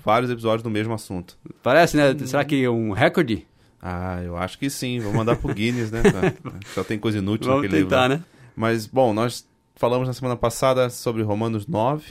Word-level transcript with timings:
vários 0.02 0.30
episódios 0.30 0.62
do 0.62 0.70
mesmo 0.70 0.92
assunto. 0.94 1.36
Parece, 1.62 1.96
né? 1.96 2.16
Será 2.26 2.44
que 2.44 2.64
é 2.64 2.70
um 2.70 2.92
recorde? 2.92 3.46
Ah, 3.80 4.20
eu 4.24 4.36
acho 4.38 4.58
que 4.58 4.70
sim. 4.70 5.00
Vou 5.00 5.12
mandar 5.12 5.36
pro 5.36 5.52
Guinness, 5.54 5.90
né? 5.90 6.00
Pra- 6.02 6.52
Só 6.74 6.82
tem 6.82 6.98
coisa 6.98 7.18
inútil 7.18 7.46
Vamos 7.48 7.62
naquele 7.62 7.80
livro. 7.82 7.90
tentar, 7.90 8.02
lá. 8.08 8.16
né? 8.16 8.24
Mas, 8.56 8.86
bom, 8.86 9.12
nós 9.12 9.46
falamos 9.74 10.06
na 10.08 10.14
semana 10.14 10.36
passada 10.36 10.88
sobre 10.90 11.22
Romanos 11.22 11.66
9. 11.66 12.04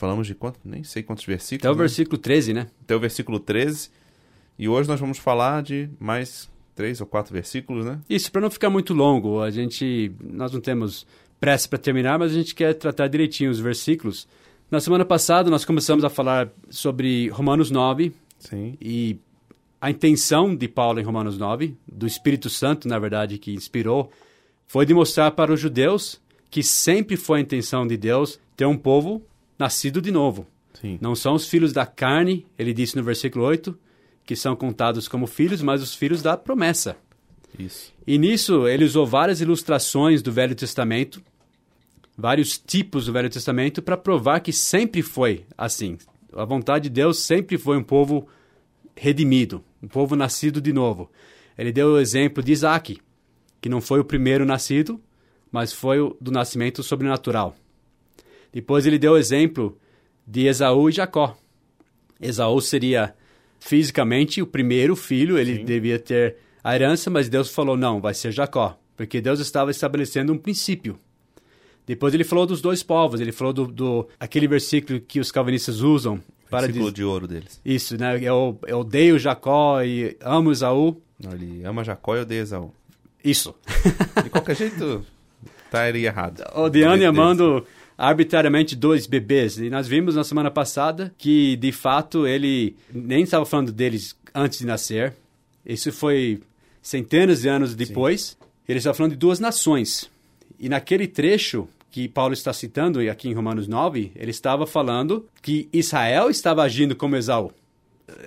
Falamos 0.00 0.26
de 0.26 0.34
quanto? 0.34 0.58
Nem 0.64 0.82
sei 0.82 1.02
quantos 1.02 1.26
versículos. 1.26 1.60
Até 1.60 1.70
o 1.70 1.74
né? 1.74 1.78
versículo 1.80 2.16
13, 2.16 2.54
né? 2.54 2.68
Até 2.80 2.96
o 2.96 2.98
versículo 2.98 3.38
13. 3.38 3.90
E 4.58 4.66
hoje 4.66 4.88
nós 4.88 4.98
vamos 4.98 5.18
falar 5.18 5.62
de 5.62 5.90
mais 6.00 6.50
três 6.74 7.02
ou 7.02 7.06
quatro 7.06 7.34
versículos, 7.34 7.84
né? 7.84 8.00
Isso, 8.08 8.32
para 8.32 8.40
não 8.40 8.50
ficar 8.50 8.70
muito 8.70 8.94
longo, 8.94 9.42
a 9.42 9.50
gente. 9.50 10.10
Nós 10.18 10.52
não 10.54 10.60
temos 10.62 11.06
pressa 11.38 11.68
para 11.68 11.78
terminar, 11.78 12.18
mas 12.18 12.32
a 12.32 12.34
gente 12.34 12.54
quer 12.54 12.72
tratar 12.72 13.08
direitinho 13.08 13.50
os 13.50 13.60
versículos. 13.60 14.26
Na 14.70 14.80
semana 14.80 15.04
passada, 15.04 15.50
nós 15.50 15.66
começamos 15.66 16.02
a 16.02 16.08
falar 16.08 16.48
sobre 16.70 17.28
Romanos 17.28 17.70
9 17.70 18.10
Sim. 18.38 18.78
e 18.80 19.18
a 19.78 19.90
intenção 19.90 20.56
de 20.56 20.66
Paulo 20.66 20.98
em 20.98 21.04
Romanos 21.04 21.36
9, 21.36 21.76
do 21.86 22.06
Espírito 22.06 22.48
Santo, 22.48 22.88
na 22.88 22.98
verdade, 22.98 23.36
que 23.36 23.52
inspirou, 23.52 24.10
foi 24.66 24.86
de 24.86 24.94
mostrar 24.94 25.32
para 25.32 25.52
os 25.52 25.60
judeus 25.60 26.18
que 26.50 26.62
sempre 26.62 27.18
foi 27.18 27.40
a 27.40 27.42
intenção 27.42 27.86
de 27.86 27.98
Deus 27.98 28.40
ter 28.56 28.64
um 28.64 28.78
povo 28.78 29.22
nascido 29.60 30.00
de 30.00 30.10
novo. 30.10 30.46
Sim. 30.80 30.98
Não 31.00 31.14
são 31.14 31.34
os 31.34 31.46
filhos 31.46 31.72
da 31.72 31.84
carne, 31.84 32.46
ele 32.58 32.72
disse 32.72 32.96
no 32.96 33.02
versículo 33.02 33.44
8, 33.44 33.78
que 34.24 34.34
são 34.34 34.56
contados 34.56 35.06
como 35.06 35.26
filhos, 35.26 35.60
mas 35.60 35.82
os 35.82 35.94
filhos 35.94 36.22
da 36.22 36.36
promessa. 36.36 36.96
Isso. 37.58 37.92
E 38.06 38.16
nisso 38.16 38.66
ele 38.66 38.84
usou 38.84 39.06
várias 39.06 39.40
ilustrações 39.40 40.22
do 40.22 40.32
Velho 40.32 40.54
Testamento, 40.54 41.22
vários 42.16 42.58
tipos 42.58 43.06
do 43.06 43.12
Velho 43.12 43.28
Testamento, 43.28 43.82
para 43.82 43.96
provar 43.96 44.40
que 44.40 44.52
sempre 44.52 45.02
foi 45.02 45.44
assim. 45.58 45.98
A 46.32 46.44
vontade 46.44 46.84
de 46.84 46.90
Deus 46.90 47.18
sempre 47.18 47.58
foi 47.58 47.76
um 47.76 47.82
povo 47.82 48.26
redimido, 48.96 49.62
um 49.82 49.88
povo 49.88 50.16
nascido 50.16 50.60
de 50.60 50.72
novo. 50.72 51.10
Ele 51.58 51.72
deu 51.72 51.88
o 51.88 51.98
exemplo 51.98 52.42
de 52.42 52.52
Isaac, 52.52 52.98
que 53.60 53.68
não 53.68 53.80
foi 53.80 54.00
o 54.00 54.04
primeiro 54.04 54.46
nascido, 54.46 55.00
mas 55.52 55.72
foi 55.72 56.00
o 56.00 56.16
do 56.20 56.30
nascimento 56.30 56.82
sobrenatural. 56.82 57.54
Depois 58.52 58.86
ele 58.86 58.98
deu 58.98 59.12
o 59.12 59.18
exemplo 59.18 59.78
de 60.26 60.46
Esaú 60.46 60.88
e 60.88 60.92
Jacó. 60.92 61.36
Esaú 62.20 62.60
seria 62.60 63.14
fisicamente 63.58 64.42
o 64.42 64.46
primeiro 64.46 64.96
filho, 64.96 65.38
ele 65.38 65.56
Sim. 65.56 65.64
devia 65.64 65.98
ter 65.98 66.36
a 66.62 66.74
herança, 66.74 67.10
mas 67.10 67.28
Deus 67.28 67.50
falou: 67.50 67.76
não, 67.76 68.00
vai 68.00 68.14
ser 68.14 68.32
Jacó, 68.32 68.78
porque 68.96 69.20
Deus 69.20 69.40
estava 69.40 69.70
estabelecendo 69.70 70.32
um 70.32 70.38
princípio. 70.38 70.98
Depois 71.86 72.14
ele 72.14 72.24
falou 72.24 72.46
dos 72.46 72.60
dois 72.60 72.82
povos, 72.82 73.20
ele 73.20 73.32
falou 73.32 73.52
do, 73.52 73.66
do 73.66 74.08
aquele 74.18 74.46
versículo 74.46 75.00
que 75.00 75.18
os 75.18 75.32
calvinistas 75.32 75.80
usam 75.80 76.20
para 76.48 76.66
Versículo 76.66 76.92
de 76.92 77.04
ouro 77.04 77.28
deles. 77.28 77.60
isso, 77.64 77.96
né? 77.96 78.18
Eu, 78.20 78.58
eu 78.66 78.80
odeio 78.80 79.18
Jacó 79.18 79.82
e 79.82 80.16
amo 80.20 80.50
Esaú. 80.50 81.00
Não, 81.22 81.32
Ele 81.32 81.64
ama 81.64 81.84
Jacó 81.84 82.16
e 82.16 82.20
odeia 82.20 82.40
Esaú. 82.40 82.72
Isso. 83.24 83.54
De 84.22 84.30
qualquer 84.30 84.56
jeito, 84.56 85.04
estaria 85.64 86.08
errado. 86.08 86.42
Odiando 86.54 87.04
e 87.04 87.06
Deles. 87.12 87.64
Arbitrariamente 88.00 88.74
dois 88.74 89.06
bebês. 89.06 89.58
E 89.58 89.68
nós 89.68 89.86
vimos 89.86 90.14
na 90.14 90.24
semana 90.24 90.50
passada 90.50 91.14
que, 91.18 91.54
de 91.56 91.70
fato, 91.70 92.26
ele 92.26 92.74
nem 92.90 93.22
estava 93.22 93.44
falando 93.44 93.70
deles 93.70 94.16
antes 94.34 94.60
de 94.60 94.66
nascer. 94.66 95.12
Isso 95.66 95.92
foi 95.92 96.40
centenas 96.80 97.42
de 97.42 97.48
anos 97.48 97.74
depois. 97.74 98.38
Ele 98.66 98.78
estava 98.78 98.96
falando 98.96 99.12
de 99.12 99.18
duas 99.18 99.38
nações. 99.38 100.10
E 100.58 100.66
naquele 100.66 101.06
trecho 101.06 101.68
que 101.90 102.08
Paulo 102.08 102.32
está 102.32 102.54
citando 102.54 103.00
aqui 103.10 103.28
em 103.28 103.34
Romanos 103.34 103.68
9, 103.68 104.12
ele 104.16 104.30
estava 104.30 104.66
falando 104.66 105.28
que 105.42 105.68
Israel 105.70 106.30
estava 106.30 106.62
agindo 106.62 106.96
como 106.96 107.16
Esaú. 107.16 107.52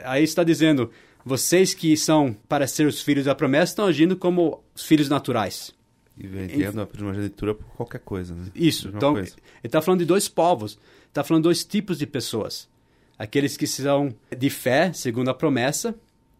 Aí 0.03 0.23
está 0.23 0.43
dizendo, 0.43 0.91
vocês 1.25 1.73
que 1.73 1.97
são 1.97 2.35
para 2.47 2.67
ser 2.67 2.85
os 2.85 3.01
filhos 3.01 3.25
da 3.25 3.33
promessa 3.33 3.71
estão 3.71 3.85
agindo 3.87 4.15
como 4.15 4.63
os 4.75 4.85
filhos 4.85 5.09
naturais. 5.09 5.73
E 6.17 6.27
vendendo 6.27 6.81
a 6.81 6.85
primogenitura 6.85 7.55
por 7.55 7.65
qualquer 7.75 7.99
coisa, 7.99 8.35
né? 8.35 8.45
Isso. 8.53 8.89
Então, 8.89 9.13
coisa. 9.13 9.35
ele 9.35 9.65
está 9.65 9.81
falando 9.81 9.99
de 9.99 10.05
dois 10.05 10.27
povos. 10.27 10.77
Está 11.07 11.23
falando 11.23 11.43
de 11.43 11.47
dois 11.47 11.63
tipos 11.63 11.97
de 11.97 12.05
pessoas. 12.05 12.69
Aqueles 13.17 13.57
que 13.57 13.65
são 13.65 14.13
de 14.35 14.49
fé, 14.49 14.93
segundo 14.93 15.29
a 15.29 15.33
promessa, 15.33 15.95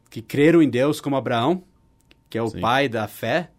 que 0.09 0.21
creram 0.21 0.61
em 0.61 0.69
Deus 0.69 1.01
como 1.01 1.15
Abraão, 1.15 1.63
que 2.29 2.37
é 2.37 2.41
o 2.41 2.49
Sim. 2.49 2.59
pai 2.59 2.87
da 2.87 3.07
fé, 3.07 3.49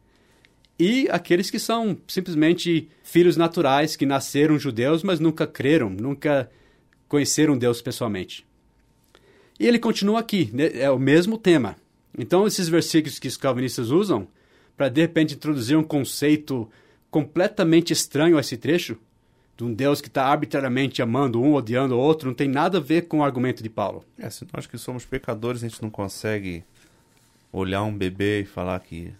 e 0.78 1.08
aqueles 1.10 1.50
que 1.50 1.58
são 1.58 1.96
simplesmente 2.08 2.88
filhos 3.02 3.36
naturais, 3.36 3.94
que 3.94 4.04
nasceram 4.04 4.58
judeus, 4.58 5.02
mas 5.02 5.20
nunca 5.20 5.46
creram, 5.46 5.88
nunca 5.88 6.50
conheceram 7.08 7.56
Deus 7.56 7.80
pessoalmente. 7.80 8.44
E 9.58 9.66
ele 9.66 9.78
continua 9.78 10.18
aqui, 10.18 10.50
né? 10.52 10.70
é 10.74 10.90
o 10.90 10.98
mesmo 10.98 11.38
tema. 11.38 11.76
Então, 12.18 12.46
esses 12.46 12.68
versículos 12.68 13.18
que 13.18 13.28
os 13.28 13.36
calvinistas 13.36 13.90
usam 13.90 14.26
para 14.76 14.88
de 14.88 15.00
repente 15.00 15.34
introduzir 15.34 15.76
um 15.76 15.82
conceito 15.82 16.68
completamente 17.10 17.92
estranho 17.92 18.36
a 18.36 18.40
esse 18.40 18.56
trecho, 18.56 18.98
de 19.56 19.62
um 19.62 19.72
Deus 19.72 20.00
que 20.00 20.08
está 20.08 20.24
arbitrariamente 20.26 21.00
amando 21.00 21.40
um, 21.40 21.54
odiando 21.54 21.94
o 21.94 21.98
outro, 21.98 22.28
não 22.28 22.34
tem 22.34 22.48
nada 22.48 22.78
a 22.78 22.80
ver 22.80 23.02
com 23.02 23.18
o 23.18 23.24
argumento 23.24 23.62
de 23.62 23.70
Paulo. 23.70 24.04
É, 24.18 24.28
se 24.28 24.46
nós 24.52 24.66
que 24.66 24.76
somos 24.76 25.04
pecadores, 25.04 25.62
a 25.62 25.68
gente 25.68 25.80
não 25.80 25.90
consegue 25.90 26.64
olhar 27.52 27.84
um 27.84 27.96
bebê 27.96 28.40
e 28.40 28.44
falar 28.44 28.80
que 28.80 29.12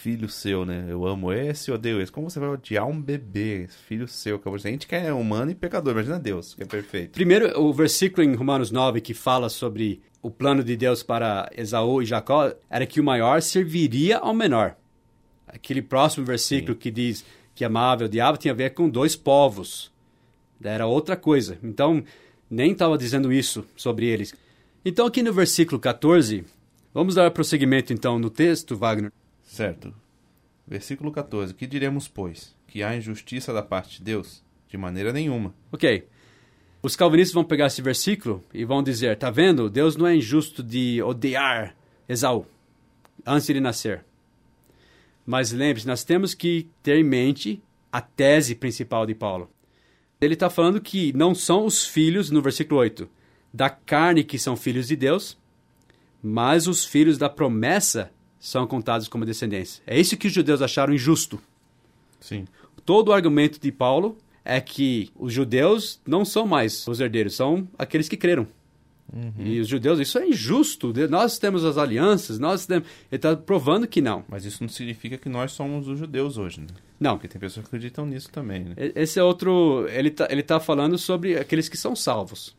filho 0.00 0.28
seu, 0.28 0.64
né? 0.64 0.86
Eu 0.88 1.06
amo 1.06 1.32
esse 1.32 1.70
odeio 1.70 2.00
esse. 2.00 2.10
Como 2.10 2.30
você 2.30 2.40
vai 2.40 2.48
odiar 2.48 2.86
um 2.86 3.00
bebê, 3.00 3.68
filho 3.86 4.08
seu? 4.08 4.36
Acabou 4.36 4.56
de 4.56 4.62
dizer. 4.62 4.68
A 4.68 4.72
gente 4.72 4.86
que 4.86 4.94
é 4.94 5.12
humano 5.12 5.50
e 5.50 5.54
pecador, 5.54 5.92
imagina 5.92 6.18
Deus, 6.18 6.54
que 6.54 6.62
é 6.62 6.66
perfeito. 6.66 7.12
Primeiro, 7.12 7.60
o 7.60 7.72
versículo 7.72 8.22
em 8.22 8.34
Romanos 8.34 8.70
9 8.70 9.00
que 9.00 9.12
fala 9.12 9.48
sobre 9.48 10.00
o 10.22 10.30
plano 10.30 10.64
de 10.64 10.76
Deus 10.76 11.02
para 11.02 11.50
Esaú 11.54 12.00
e 12.00 12.06
Jacó 12.06 12.52
era 12.70 12.86
que 12.86 13.00
o 13.00 13.04
maior 13.04 13.42
serviria 13.42 14.18
ao 14.18 14.32
menor. 14.32 14.76
Aquele 15.52 15.82
próximo 15.82 16.24
versículo 16.24 16.76
que 16.76 16.90
diz 16.90 17.24
que 17.54 17.64
amava 17.64 18.04
o 18.04 18.08
diabo 18.08 18.38
tinha 18.38 18.52
a 18.52 18.56
ver 18.56 18.70
com 18.70 18.88
dois 18.88 19.16
povos. 19.16 19.92
Era 20.62 20.86
outra 20.86 21.16
coisa. 21.16 21.58
Então, 21.62 22.02
nem 22.48 22.72
estava 22.72 22.96
dizendo 22.96 23.32
isso 23.32 23.64
sobre 23.76 24.06
eles. 24.06 24.34
Então, 24.84 25.06
aqui 25.06 25.22
no 25.22 25.32
versículo 25.32 25.80
14, 25.80 26.44
vamos 26.92 27.14
dar 27.14 27.30
prosseguimento 27.30 27.92
então 27.92 28.18
no 28.18 28.30
texto, 28.30 28.76
Wagner. 28.76 29.12
Certo. 29.42 29.94
Versículo 30.66 31.10
14. 31.10 31.54
Que 31.54 31.66
diremos, 31.66 32.06
pois? 32.06 32.54
Que 32.66 32.82
há 32.82 32.96
injustiça 32.96 33.52
da 33.52 33.62
parte 33.62 33.98
de 33.98 34.04
Deus? 34.04 34.42
De 34.68 34.78
maneira 34.78 35.12
nenhuma. 35.12 35.52
Ok. 35.72 36.06
Os 36.82 36.96
calvinistas 36.96 37.34
vão 37.34 37.44
pegar 37.44 37.66
esse 37.66 37.82
versículo 37.82 38.42
e 38.54 38.64
vão 38.64 38.82
dizer: 38.82 39.18
tá 39.18 39.30
vendo? 39.30 39.68
Deus 39.68 39.96
não 39.96 40.06
é 40.06 40.14
injusto 40.14 40.62
de 40.62 41.02
odiar 41.02 41.74
Esaú 42.08 42.46
antes 43.26 43.46
de 43.46 43.52
ele 43.52 43.60
nascer. 43.60 44.04
Mas 45.30 45.52
lembre-se, 45.52 45.86
nós 45.86 46.02
temos 46.02 46.34
que 46.34 46.66
ter 46.82 46.96
em 46.96 47.04
mente 47.04 47.62
a 47.92 48.00
tese 48.00 48.52
principal 48.52 49.06
de 49.06 49.14
Paulo. 49.14 49.48
Ele 50.20 50.34
está 50.34 50.50
falando 50.50 50.80
que 50.80 51.12
não 51.12 51.36
são 51.36 51.64
os 51.64 51.86
filhos, 51.86 52.32
no 52.32 52.42
versículo 52.42 52.80
8, 52.80 53.08
da 53.54 53.70
carne 53.70 54.24
que 54.24 54.40
são 54.40 54.56
filhos 54.56 54.88
de 54.88 54.96
Deus, 54.96 55.38
mas 56.20 56.66
os 56.66 56.84
filhos 56.84 57.16
da 57.16 57.28
promessa 57.28 58.10
são 58.40 58.66
contados 58.66 59.06
como 59.06 59.24
descendência. 59.24 59.80
É 59.86 60.00
isso 60.00 60.16
que 60.16 60.26
os 60.26 60.32
judeus 60.32 60.60
acharam 60.62 60.92
injusto. 60.92 61.40
Sim. 62.18 62.44
Todo 62.84 63.10
o 63.10 63.12
argumento 63.12 63.60
de 63.60 63.70
Paulo 63.70 64.18
é 64.44 64.60
que 64.60 65.12
os 65.14 65.32
judeus 65.32 66.00
não 66.04 66.24
são 66.24 66.44
mais 66.44 66.84
os 66.88 66.98
herdeiros, 66.98 67.36
são 67.36 67.68
aqueles 67.78 68.08
que 68.08 68.16
creram. 68.16 68.48
E 69.38 69.58
os 69.60 69.66
judeus, 69.68 69.98
isso 69.98 70.18
é 70.18 70.28
injusto. 70.28 70.92
De- 70.92 71.08
Nós 71.08 71.38
temos 71.38 71.64
as 71.64 71.76
alianças, 71.76 72.38
nós 72.38 72.64
temos. 72.66 72.88
Ele 73.10 73.16
está 73.16 73.34
provando 73.36 73.86
que 73.86 74.00
não. 74.00 74.24
Mas 74.28 74.44
isso 74.44 74.62
não 74.62 74.68
significa 74.68 75.18
que 75.18 75.28
nós 75.28 75.52
somos 75.52 75.88
os 75.88 75.98
judeus 75.98 76.38
hoje, 76.38 76.60
né? 76.60 76.66
Não. 76.98 77.16
Porque 77.16 77.28
tem 77.28 77.40
pessoas 77.40 77.64
que 77.66 77.68
acreditam 77.68 78.06
nisso 78.06 78.30
também, 78.30 78.64
né? 78.64 78.74
Esse 78.94 79.18
é 79.18 79.22
outro. 79.22 79.86
Ele 79.90 80.08
está 80.08 80.28
ele 80.30 80.42
tá 80.42 80.60
falando 80.60 80.96
sobre 80.98 81.36
aqueles 81.36 81.68
que 81.68 81.76
são 81.76 81.96
salvos. 81.96 82.54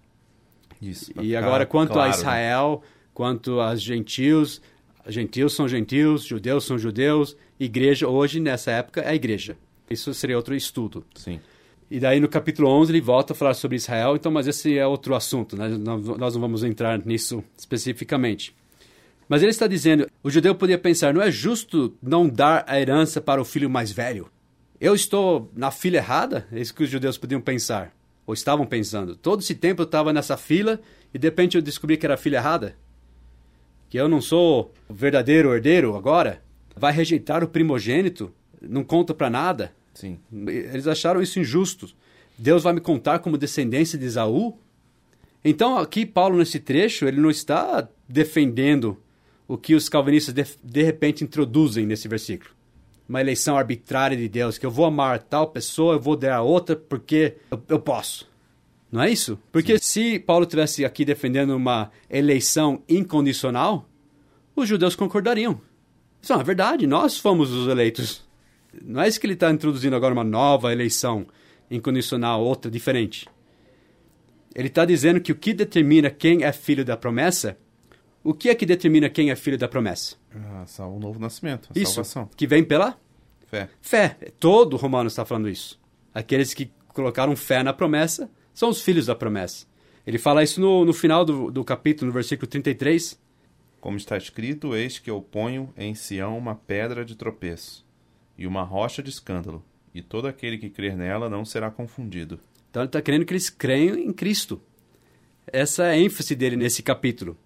Isso. 0.81 1.11
E 1.21 1.35
agora, 1.35 1.65
quanto 1.65 1.93
claro, 1.93 2.09
a 2.09 2.11
né? 2.11 2.17
Israel, 2.17 2.83
quanto 3.13 3.59
aos 3.59 3.81
gentios, 3.81 4.61
Gentios 5.07 5.53
são 5.53 5.67
gentios, 5.67 6.23
judeus 6.23 6.63
são 6.63 6.77
judeus, 6.77 7.35
igreja 7.59 8.07
hoje, 8.07 8.39
nessa 8.39 8.69
época, 8.69 9.01
é 9.01 9.09
a 9.09 9.15
igreja. 9.15 9.57
Isso 9.89 10.13
seria 10.13 10.37
outro 10.37 10.53
estudo. 10.53 11.03
Sim. 11.15 11.39
E 11.91 11.99
daí 11.99 12.21
no 12.21 12.29
capítulo 12.29 12.69
11 12.69 12.89
ele 12.89 13.01
volta 13.01 13.33
a 13.33 13.35
falar 13.35 13.53
sobre 13.53 13.75
Israel, 13.75 14.15
então, 14.15 14.31
mas 14.31 14.47
esse 14.47 14.77
é 14.77 14.87
outro 14.87 15.13
assunto, 15.13 15.57
né? 15.57 15.67
nós 15.67 16.33
não 16.33 16.39
vamos 16.39 16.63
entrar 16.63 16.97
nisso 17.05 17.43
especificamente. 17.57 18.55
Mas 19.27 19.41
ele 19.41 19.51
está 19.51 19.67
dizendo, 19.67 20.07
o 20.23 20.29
judeu 20.29 20.55
podia 20.55 20.77
pensar, 20.77 21.13
não 21.13 21.21
é 21.21 21.29
justo 21.29 21.93
não 22.01 22.29
dar 22.29 22.63
a 22.65 22.79
herança 22.79 23.19
para 23.19 23.41
o 23.41 23.45
filho 23.45 23.69
mais 23.69 23.91
velho? 23.91 24.31
Eu 24.79 24.95
estou 24.95 25.51
na 25.53 25.69
fila 25.69 25.97
errada? 25.97 26.47
É 26.53 26.61
isso 26.61 26.73
que 26.73 26.81
os 26.81 26.89
judeus 26.89 27.17
podiam 27.17 27.41
pensar, 27.41 27.93
ou 28.25 28.33
estavam 28.33 28.65
pensando. 28.65 29.17
Todo 29.17 29.41
esse 29.41 29.53
tempo 29.53 29.81
eu 29.81 29.85
estava 29.85 30.13
nessa 30.13 30.37
fila 30.37 30.79
e 31.13 31.19
de 31.19 31.27
repente 31.27 31.57
eu 31.57 31.61
descobri 31.61 31.97
que 31.97 32.05
era 32.05 32.13
a 32.13 32.17
fila 32.17 32.37
errada? 32.37 32.77
Que 33.89 33.97
eu 33.97 34.07
não 34.07 34.21
sou 34.21 34.73
o 34.87 34.93
verdadeiro 34.93 35.53
herdeiro 35.53 35.97
agora? 35.97 36.41
Vai 36.73 36.93
rejeitar 36.93 37.43
o 37.43 37.49
primogênito? 37.49 38.33
Não 38.61 38.81
conta 38.81 39.13
para 39.13 39.29
nada? 39.29 39.73
Sim. 39.93 40.19
Eles 40.31 40.87
acharam 40.87 41.21
isso 41.21 41.39
injusto. 41.39 41.89
Deus 42.37 42.63
vai 42.63 42.73
me 42.73 42.81
contar 42.81 43.19
como 43.19 43.37
descendência 43.37 43.97
de 43.97 44.05
Esaú? 44.05 44.57
Então, 45.43 45.77
aqui, 45.77 46.05
Paulo, 46.05 46.37
nesse 46.37 46.59
trecho, 46.59 47.05
ele 47.05 47.19
não 47.19 47.29
está 47.29 47.87
defendendo 48.07 48.97
o 49.47 49.57
que 49.57 49.75
os 49.75 49.89
calvinistas 49.89 50.33
de, 50.33 50.45
de 50.63 50.83
repente 50.83 51.23
introduzem 51.23 51.85
nesse 51.85 52.07
versículo. 52.07 52.51
Uma 53.09 53.19
eleição 53.19 53.57
arbitrária 53.57 54.15
de 54.15 54.29
Deus, 54.29 54.57
que 54.57 54.65
eu 54.65 54.71
vou 54.71 54.85
amar 54.85 55.19
tal 55.23 55.47
pessoa, 55.47 55.95
eu 55.95 55.99
vou 55.99 56.15
dar 56.15 56.37
a 56.37 56.41
outra 56.41 56.75
porque 56.75 57.35
eu, 57.49 57.61
eu 57.67 57.79
posso. 57.79 58.29
Não 58.91 59.01
é 59.01 59.09
isso? 59.09 59.39
Porque 59.51 59.77
Sim. 59.77 59.83
se 60.13 60.19
Paulo 60.19 60.45
tivesse 60.45 60.85
aqui 60.85 61.03
defendendo 61.03 61.51
uma 61.51 61.91
eleição 62.09 62.81
incondicional, 62.87 63.89
os 64.55 64.67
judeus 64.67 64.95
concordariam. 64.95 65.59
Isso 66.21 66.33
é 66.33 66.35
uma 66.35 66.43
verdade, 66.43 66.85
nós 66.85 67.17
fomos 67.17 67.51
os 67.51 67.67
eleitos. 67.67 68.23
Não 68.83 69.01
é 69.01 69.07
isso 69.07 69.19
que 69.19 69.25
ele 69.25 69.33
está 69.33 69.51
introduzindo 69.51 69.95
agora 69.95 70.13
uma 70.13 70.23
nova 70.23 70.71
eleição 70.71 71.27
incondicional, 71.69 72.43
outra 72.43 72.69
diferente. 72.69 73.27
Ele 74.53 74.67
está 74.67 74.85
dizendo 74.85 75.21
que 75.21 75.31
o 75.31 75.35
que 75.35 75.53
determina 75.53 76.09
quem 76.09 76.43
é 76.43 76.51
filho 76.51 76.83
da 76.83 76.97
promessa, 76.97 77.57
o 78.23 78.33
que 78.33 78.49
é 78.49 78.55
que 78.55 78.65
determina 78.65 79.09
quem 79.09 79.31
é 79.31 79.35
filho 79.35 79.57
da 79.57 79.67
promessa? 79.67 80.15
Ah, 80.33 80.65
o 80.85 80.99
novo 80.99 81.19
nascimento, 81.19 81.69
a 81.73 81.79
isso, 81.79 81.93
salvação. 81.93 82.29
que 82.35 82.45
vem 82.45 82.63
pela 82.63 82.97
fé. 83.47 83.69
Fé. 83.81 84.17
Todo 84.39 84.77
romano 84.77 85.07
está 85.07 85.25
falando 85.25 85.49
isso. 85.49 85.79
Aqueles 86.13 86.53
que 86.53 86.71
colocaram 86.89 87.35
fé 87.35 87.63
na 87.63 87.73
promessa 87.73 88.29
são 88.53 88.69
os 88.69 88.81
filhos 88.81 89.05
da 89.05 89.15
promessa. 89.15 89.65
Ele 90.05 90.17
fala 90.17 90.43
isso 90.43 90.59
no, 90.59 90.83
no 90.83 90.93
final 90.93 91.23
do, 91.23 91.49
do 91.51 91.63
capítulo, 91.63 92.07
no 92.07 92.13
versículo 92.13 92.47
33. 92.47 93.19
Como 93.79 93.97
está 93.97 94.17
escrito, 94.17 94.75
eis 94.75 94.99
que 94.99 95.09
eu 95.09 95.21
ponho 95.21 95.73
em 95.77 95.95
Sião 95.95 96.37
uma 96.37 96.55
pedra 96.55 97.05
de 97.05 97.15
tropeço 97.15 97.85
e 98.37 98.47
uma 98.47 98.63
rocha 98.63 99.01
de 99.01 99.09
escândalo, 99.09 99.63
e 99.93 100.01
todo 100.01 100.27
aquele 100.27 100.57
que 100.57 100.69
crer 100.69 100.95
nela 100.95 101.29
não 101.29 101.45
será 101.45 101.69
confundido. 101.69 102.39
Então 102.69 102.81
ele 102.81 102.87
está 102.87 103.01
querendo 103.01 103.25
que 103.25 103.33
eles 103.33 103.49
creiam 103.49 103.97
em 103.97 104.13
Cristo. 104.13 104.61
Essa 105.45 105.85
é 105.85 105.89
a 105.91 105.97
ênfase 105.97 106.35
dele 106.35 106.55
nesse 106.55 106.81
capítulo. 106.81 107.37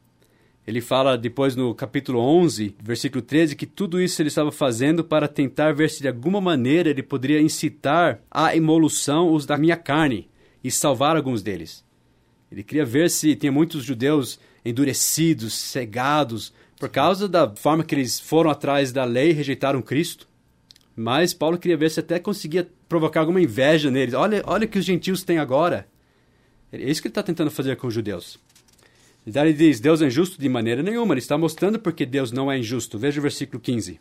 Ele 0.68 0.82
fala 0.82 1.18
depois 1.18 1.56
no 1.56 1.76
capítulo 1.76 2.20
11, 2.20 2.76
versículo 2.82 3.22
13, 3.22 3.56
que 3.56 3.68
tudo 3.68 4.02
isso 4.02 4.20
ele 4.22 4.30
estava 4.30 4.52
fazendo 4.52 5.04
para 5.04 5.28
tentar 5.28 5.74
ver 5.74 5.92
se 5.92 6.02
de 6.02 6.08
alguma 6.08 6.42
maneira 6.42 6.90
ele 6.90 7.04
poderia 7.04 7.40
incitar 7.40 8.20
à 8.32 8.56
emolução 8.56 9.32
os 9.32 9.46
da 9.46 9.58
minha 9.58 9.78
carne 9.78 10.28
e 10.64 10.72
salvar 10.72 11.16
alguns 11.16 11.44
deles. 11.44 11.86
Ele 12.52 12.64
queria 12.64 12.86
ver 12.86 13.12
se 13.12 13.36
tinha 13.36 13.52
muitos 13.52 13.84
judeus 13.84 14.40
endurecidos, 14.64 15.54
cegados, 15.54 16.52
por 16.80 16.90
causa 16.90 17.30
da 17.30 17.54
forma 17.56 17.84
que 17.84 17.94
eles 17.94 18.20
foram 18.20 18.50
atrás 18.50 18.92
da 18.92 19.04
lei 19.04 19.30
e 19.30 19.34
rejeitaram 19.34 19.82
Cristo. 19.82 20.28
Mas 20.96 21.34
Paulo 21.34 21.58
queria 21.58 21.76
ver 21.76 21.92
se 21.92 22.00
até 22.00 22.20
conseguia 22.20 22.70
provocar 22.88 23.20
alguma 23.20 23.42
inveja 23.42 23.92
neles. 23.92 24.14
Olha, 24.14 24.42
olha 24.46 24.66
o 24.66 24.68
que 24.68 24.80
os 24.80 24.86
gentios 24.86 25.24
têm 25.24 25.38
agora. 25.38 25.88
É 26.72 26.78
isso 26.78 27.02
que 27.02 27.08
ele 27.08 27.12
está 27.12 27.24
tentando 27.24 27.52
fazer 27.52 27.76
com 27.76 27.88
os 27.88 27.94
judeus. 27.94 28.40
E 29.26 29.32
daí 29.32 29.50
ele 29.50 29.58
diz: 29.58 29.80
Deus 29.80 30.02
é 30.02 30.08
injusto 30.08 30.40
de 30.40 30.48
maneira 30.48 30.82
nenhuma. 30.82 31.14
Ele 31.14 31.20
está 31.20 31.38
mostrando 31.38 31.80
porque 31.80 32.06
Deus 32.06 32.32
não 32.32 32.52
é 32.52 32.58
injusto. 32.58 32.98
Veja 32.98 33.20
o 33.20 33.24
versículo 33.24 33.60
15. 33.60 34.00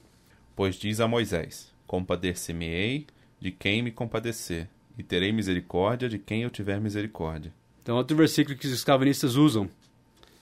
Pois 0.55 0.77
diz 0.77 1.01
a 1.01 1.09
Moisés: 1.09 1.73
Compadecer-me-ei 1.87 3.07
de 3.41 3.51
quem 3.51 3.83
me 3.83 3.91
compadecer, 3.91 4.69
e 4.97 5.03
terei 5.03 5.33
misericórdia 5.33 6.09
de 6.09 6.19
quem 6.19 6.43
eu 6.43 6.51
tiver 6.51 6.81
misericórdia. 6.81 7.53
Então, 7.83 7.97
outro 7.97 8.17
versículo 8.17 8.57
que 8.57 8.67
os 8.67 8.85
calvinistas 8.85 9.35
usam. 9.35 9.69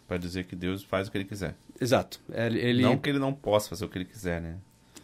Para 0.06 0.18
dizer 0.18 0.44
que 0.44 0.54
Deus 0.54 0.84
faz 0.84 1.08
o 1.08 1.10
que 1.10 1.18
ele 1.18 1.24
quiser. 1.24 1.56
Exato. 1.80 2.20
Ele... 2.30 2.82
Não 2.82 2.98
que 2.98 3.08
ele 3.08 3.18
não 3.18 3.32
possa 3.32 3.70
fazer 3.70 3.84
o 3.84 3.88
que 3.88 3.98
ele 3.98 4.04
quiser, 4.04 4.40
né? 4.40 4.56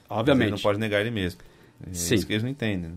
Obviamente. 0.08 0.48
Ele 0.48 0.56
não 0.56 0.58
pode 0.58 0.78
negar 0.78 1.00
ele 1.00 1.10
mesmo. 1.10 1.40
É 1.86 1.92
Sim. 1.92 2.14
isso 2.16 2.26
que 2.26 2.32
eles 2.32 2.42
não 2.42 2.50
entendem. 2.50 2.90
Né? 2.90 2.96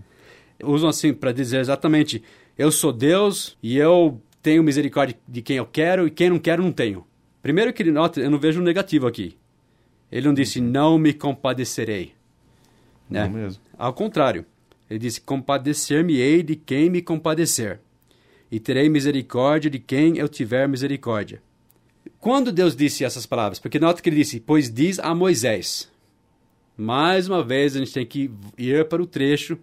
Usam 0.63 0.89
assim 0.89 1.13
para 1.13 1.31
dizer 1.31 1.59
exatamente: 1.59 2.23
eu 2.57 2.71
sou 2.71 2.91
Deus 2.91 3.57
e 3.61 3.77
eu 3.77 4.21
tenho 4.41 4.63
misericórdia 4.63 5.17
de 5.27 5.41
quem 5.41 5.57
eu 5.57 5.65
quero 5.65 6.07
e 6.07 6.11
quem 6.11 6.29
não 6.29 6.39
quero 6.39 6.63
não 6.63 6.71
tenho. 6.71 7.05
Primeiro 7.41 7.73
que 7.73 7.81
ele 7.81 7.91
nota, 7.91 8.19
eu 8.19 8.29
não 8.29 8.39
vejo 8.39 8.61
um 8.61 8.63
negativo 8.63 9.07
aqui. 9.07 9.37
Ele 10.11 10.27
não 10.27 10.33
disse 10.33 10.59
não 10.59 10.97
me 10.97 11.13
compadecerei. 11.13 12.13
Né? 13.09 13.23
Não 13.23 13.31
mesmo. 13.31 13.61
Ao 13.77 13.93
contrário, 13.93 14.45
ele 14.89 14.99
disse 14.99 15.21
compadecer-me-ei 15.21 16.43
de 16.43 16.55
quem 16.55 16.89
me 16.89 17.01
compadecer 17.01 17.79
e 18.51 18.59
terei 18.59 18.89
misericórdia 18.89 19.69
de 19.69 19.79
quem 19.79 20.17
eu 20.17 20.27
tiver 20.27 20.67
misericórdia. 20.67 21.41
Quando 22.19 22.51
Deus 22.51 22.75
disse 22.75 23.03
essas 23.03 23.25
palavras? 23.25 23.57
Porque 23.57 23.79
nota 23.79 24.01
que 24.01 24.09
ele 24.09 24.17
disse, 24.17 24.39
pois 24.39 24.71
diz 24.71 24.99
a 24.99 25.15
Moisés. 25.15 25.90
Mais 26.81 27.27
uma 27.27 27.43
vez, 27.43 27.75
a 27.75 27.79
gente 27.79 27.93
tem 27.93 28.03
que 28.03 28.31
ir 28.57 28.87
para 28.87 28.99
o 28.99 29.05
trecho. 29.05 29.55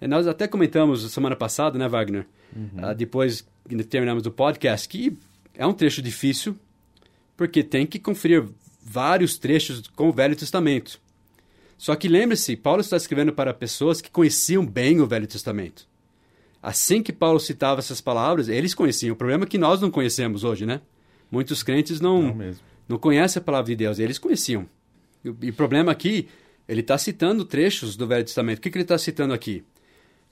E 0.00 0.08
nós 0.08 0.26
até 0.26 0.48
comentamos 0.48 1.08
semana 1.12 1.36
passada, 1.36 1.78
né, 1.78 1.86
Wagner? 1.86 2.26
Uhum. 2.54 2.90
Uh, 2.90 2.94
depois 2.96 3.46
que 3.68 3.84
terminamos 3.84 4.26
o 4.26 4.30
podcast, 4.32 4.88
que 4.88 5.16
é 5.54 5.64
um 5.64 5.72
trecho 5.72 6.02
difícil, 6.02 6.56
porque 7.36 7.62
tem 7.62 7.86
que 7.86 8.00
conferir 8.00 8.44
vários 8.82 9.38
trechos 9.38 9.86
com 9.94 10.08
o 10.08 10.12
Velho 10.12 10.34
Testamento. 10.34 11.00
Só 11.78 11.94
que 11.94 12.08
lembre-se, 12.08 12.56
Paulo 12.56 12.80
está 12.80 12.96
escrevendo 12.96 13.32
para 13.32 13.54
pessoas 13.54 14.00
que 14.00 14.10
conheciam 14.10 14.66
bem 14.66 15.00
o 15.00 15.06
Velho 15.06 15.28
Testamento. 15.28 15.86
Assim 16.60 17.04
que 17.04 17.12
Paulo 17.12 17.38
citava 17.38 17.78
essas 17.78 18.00
palavras, 18.00 18.48
eles 18.48 18.74
conheciam. 18.74 19.12
O 19.12 19.16
problema 19.16 19.44
é 19.44 19.46
que 19.46 19.58
nós 19.58 19.80
não 19.80 19.92
conhecemos 19.92 20.42
hoje, 20.42 20.66
né? 20.66 20.80
Muitos 21.30 21.62
crentes 21.62 22.00
não, 22.00 22.34
não, 22.34 22.54
não 22.88 22.98
conhecem 22.98 23.40
a 23.40 23.44
palavra 23.44 23.70
de 23.70 23.76
Deus, 23.76 24.00
eles 24.00 24.18
conheciam. 24.18 24.68
E 25.24 25.50
o 25.50 25.54
problema 25.54 25.92
aqui 25.92 26.28
ele 26.68 26.80
está 26.80 26.96
citando 26.98 27.44
trechos 27.44 27.96
do 27.96 28.06
Velho 28.06 28.24
Testamento. 28.24 28.58
O 28.58 28.60
que, 28.60 28.70
que 28.70 28.78
ele 28.78 28.84
está 28.84 28.98
citando 28.98 29.34
aqui? 29.34 29.62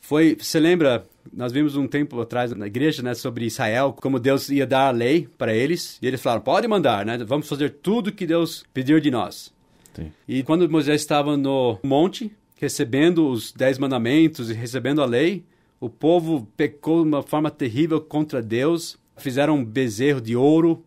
Foi, 0.01 0.37
você 0.39 0.59
lembra, 0.59 1.07
nós 1.33 1.53
vimos 1.53 1.77
um 1.77 1.87
tempo 1.87 2.21
atrás 2.21 2.51
na 2.53 2.67
igreja, 2.67 3.03
né, 3.03 3.15
sobre 3.15 3.47
Israel, 3.47 3.95
como 4.01 4.19
Deus 4.19 4.49
ia 4.49 4.67
dar 4.67 4.89
a 4.89 4.91
lei 4.91 5.29
para 5.39 5.55
eles, 5.55 5.97
e 6.03 6.07
eles 6.09 6.21
falaram, 6.21 6.43
pode 6.43 6.67
mandar, 6.67 7.07
né, 7.07 7.19
vamos 7.19 7.49
fazer 7.49 7.71
tudo 7.71 8.11
que 8.11 8.27
Deus 8.27 8.65
pediu 8.75 8.99
de 8.99 9.13
nós. 9.13 9.53
Sim. 9.95 10.11
E 10.27 10.43
quando 10.43 10.69
Moisés 10.69 11.01
estava 11.01 11.37
no 11.37 11.79
monte, 11.85 12.33
recebendo 12.57 13.29
os 13.29 13.53
dez 13.53 13.79
mandamentos 13.79 14.51
e 14.51 14.55
recebendo 14.55 15.03
a 15.03 15.07
lei, 15.07 15.45
o 15.79 15.89
povo 15.89 16.49
pecou 16.57 17.03
de 17.03 17.09
uma 17.09 17.23
forma 17.23 17.51
terrível 17.51 18.01
contra 18.01 18.43
Deus, 18.43 18.99
fizeram 19.17 19.59
um 19.59 19.65
bezerro 19.65 20.21
de 20.21 20.35
ouro, 20.35 20.85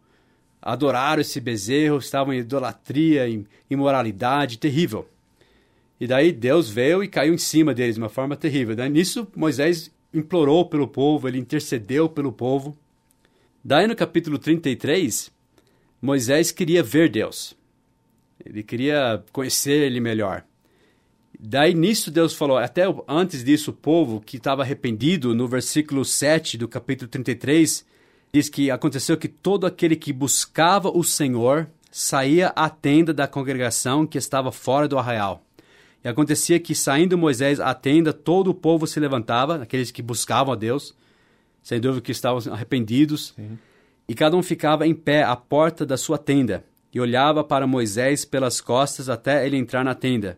adoraram 0.61 1.21
esse 1.21 1.39
bezerro, 1.39 1.99
estavam 1.99 2.33
em 2.33 2.39
idolatria, 2.39 3.29
em 3.29 3.45
imoralidade 3.69 4.57
terrível. 4.57 5.07
E 5.99 6.07
daí 6.07 6.31
Deus 6.31 6.69
veio 6.69 7.03
e 7.03 7.07
caiu 7.07 7.33
em 7.33 7.37
cima 7.37 7.73
deles 7.73 7.95
de 7.95 8.01
uma 8.01 8.09
forma 8.09 8.35
terrível. 8.35 8.75
Daí 8.75 8.89
nisso 8.89 9.27
Moisés 9.35 9.91
implorou 10.13 10.65
pelo 10.65 10.87
povo, 10.87 11.27
ele 11.27 11.39
intercedeu 11.39 12.09
pelo 12.09 12.31
povo. 12.31 12.77
Daí 13.63 13.87
no 13.87 13.95
capítulo 13.95 14.37
33, 14.37 15.31
Moisés 16.01 16.51
queria 16.51 16.83
ver 16.83 17.09
Deus. 17.09 17.55
Ele 18.43 18.61
queria 18.61 19.23
conhecer 19.31 19.83
ele 19.83 19.99
melhor. 19.99 20.43
Daí 21.39 21.73
nisso 21.73 22.11
Deus 22.11 22.33
falou, 22.33 22.57
até 22.57 22.83
antes 23.07 23.43
disso 23.43 23.71
o 23.71 23.73
povo 23.73 24.21
que 24.21 24.37
estava 24.37 24.61
arrependido, 24.61 25.33
no 25.33 25.47
versículo 25.47 26.03
7 26.03 26.57
do 26.57 26.67
capítulo 26.67 27.09
33, 27.09 27.85
diz 28.33 28.49
que 28.49 28.71
aconteceu 28.71 29.17
que 29.17 29.27
todo 29.27 29.65
aquele 29.65 29.95
que 29.95 30.11
buscava 30.11 30.89
o 30.89 31.03
Senhor 31.03 31.67
saía 31.91 32.47
à 32.49 32.69
tenda 32.69 33.13
da 33.13 33.27
congregação 33.27 34.05
que 34.05 34.17
estava 34.17 34.51
fora 34.51 34.87
do 34.87 34.97
arraial. 34.97 35.44
E 36.05 36.07
acontecia 36.07 36.59
que, 36.59 36.75
saindo 36.75 37.17
Moisés 37.17 37.59
à 37.59 37.73
tenda, 37.73 38.13
todo 38.13 38.51
o 38.51 38.53
povo 38.53 38.85
se 38.85 38.99
levantava, 38.99 39.63
aqueles 39.63 39.89
que 39.89 40.03
buscavam 40.03 40.53
a 40.53 40.55
Deus, 40.55 40.93
sem 41.63 41.79
dúvida 41.79 41.99
que 41.99 42.11
estavam 42.11 42.53
arrependidos, 42.53 43.33
Sim. 43.35 43.57
e 44.07 44.13
cada 44.13 44.37
um 44.37 44.43
ficava 44.43 44.85
em 44.85 44.93
pé 44.93 45.23
à 45.23 45.35
porta 45.35 45.83
da 45.83 45.97
sua 45.97 46.19
tenda, 46.19 46.63
e 46.93 46.99
olhava 46.99 47.43
para 47.43 47.65
Moisés 47.65 48.23
pelas 48.23 48.61
costas 48.61 49.09
até 49.09 49.47
ele 49.47 49.57
entrar 49.57 49.83
na 49.83 49.95
tenda. 49.95 50.37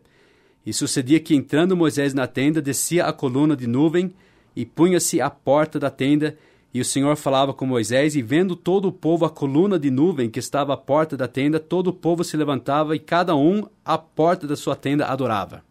E 0.65 0.71
sucedia 0.71 1.19
que, 1.19 1.35
entrando 1.35 1.75
Moisés 1.75 2.13
na 2.13 2.27
tenda, 2.27 2.61
descia 2.61 3.05
a 3.05 3.11
coluna 3.11 3.53
de 3.53 3.67
nuvem 3.67 4.13
e 4.55 4.65
punha-se 4.65 5.19
à 5.19 5.29
porta 5.29 5.77
da 5.77 5.89
tenda, 5.89 6.37
E 6.73 6.81
o 6.81 6.85
Senhor 6.85 7.15
falava 7.15 7.53
com 7.53 7.65
Moisés, 7.65 8.15
e 8.15 8.21
vendo 8.21 8.55
todo 8.55 8.87
o 8.87 8.91
povo 8.91 9.25
a 9.25 9.29
coluna 9.29 9.79
de 9.79 9.89
nuvem 9.89 10.29
que 10.29 10.39
estava 10.39 10.73
à 10.73 10.77
porta 10.77 11.15
da 11.15 11.27
tenda, 11.27 11.59
todo 11.59 11.87
o 11.87 11.93
povo 11.93 12.23
se 12.23 12.37
levantava 12.37 12.95
e 12.95 12.99
cada 12.99 13.35
um 13.35 13.63
à 13.83 13.97
porta 13.97 14.45
da 14.45 14.55
sua 14.55 14.75
tenda 14.75 15.05
adorava. 15.05 15.63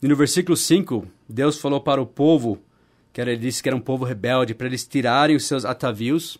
E 0.00 0.08
no 0.08 0.16
versículo 0.16 0.56
5, 0.56 1.06
Deus 1.28 1.58
falou 1.58 1.80
para 1.80 2.00
o 2.00 2.06
povo, 2.06 2.58
que 3.12 3.20
era, 3.20 3.30
ele 3.30 3.40
disse 3.40 3.62
que 3.62 3.68
era 3.68 3.76
um 3.76 3.80
povo 3.80 4.04
rebelde, 4.04 4.54
para 4.54 4.66
eles 4.66 4.84
tirarem 4.84 5.36
os 5.36 5.44
seus 5.44 5.64
atavios, 5.64 6.38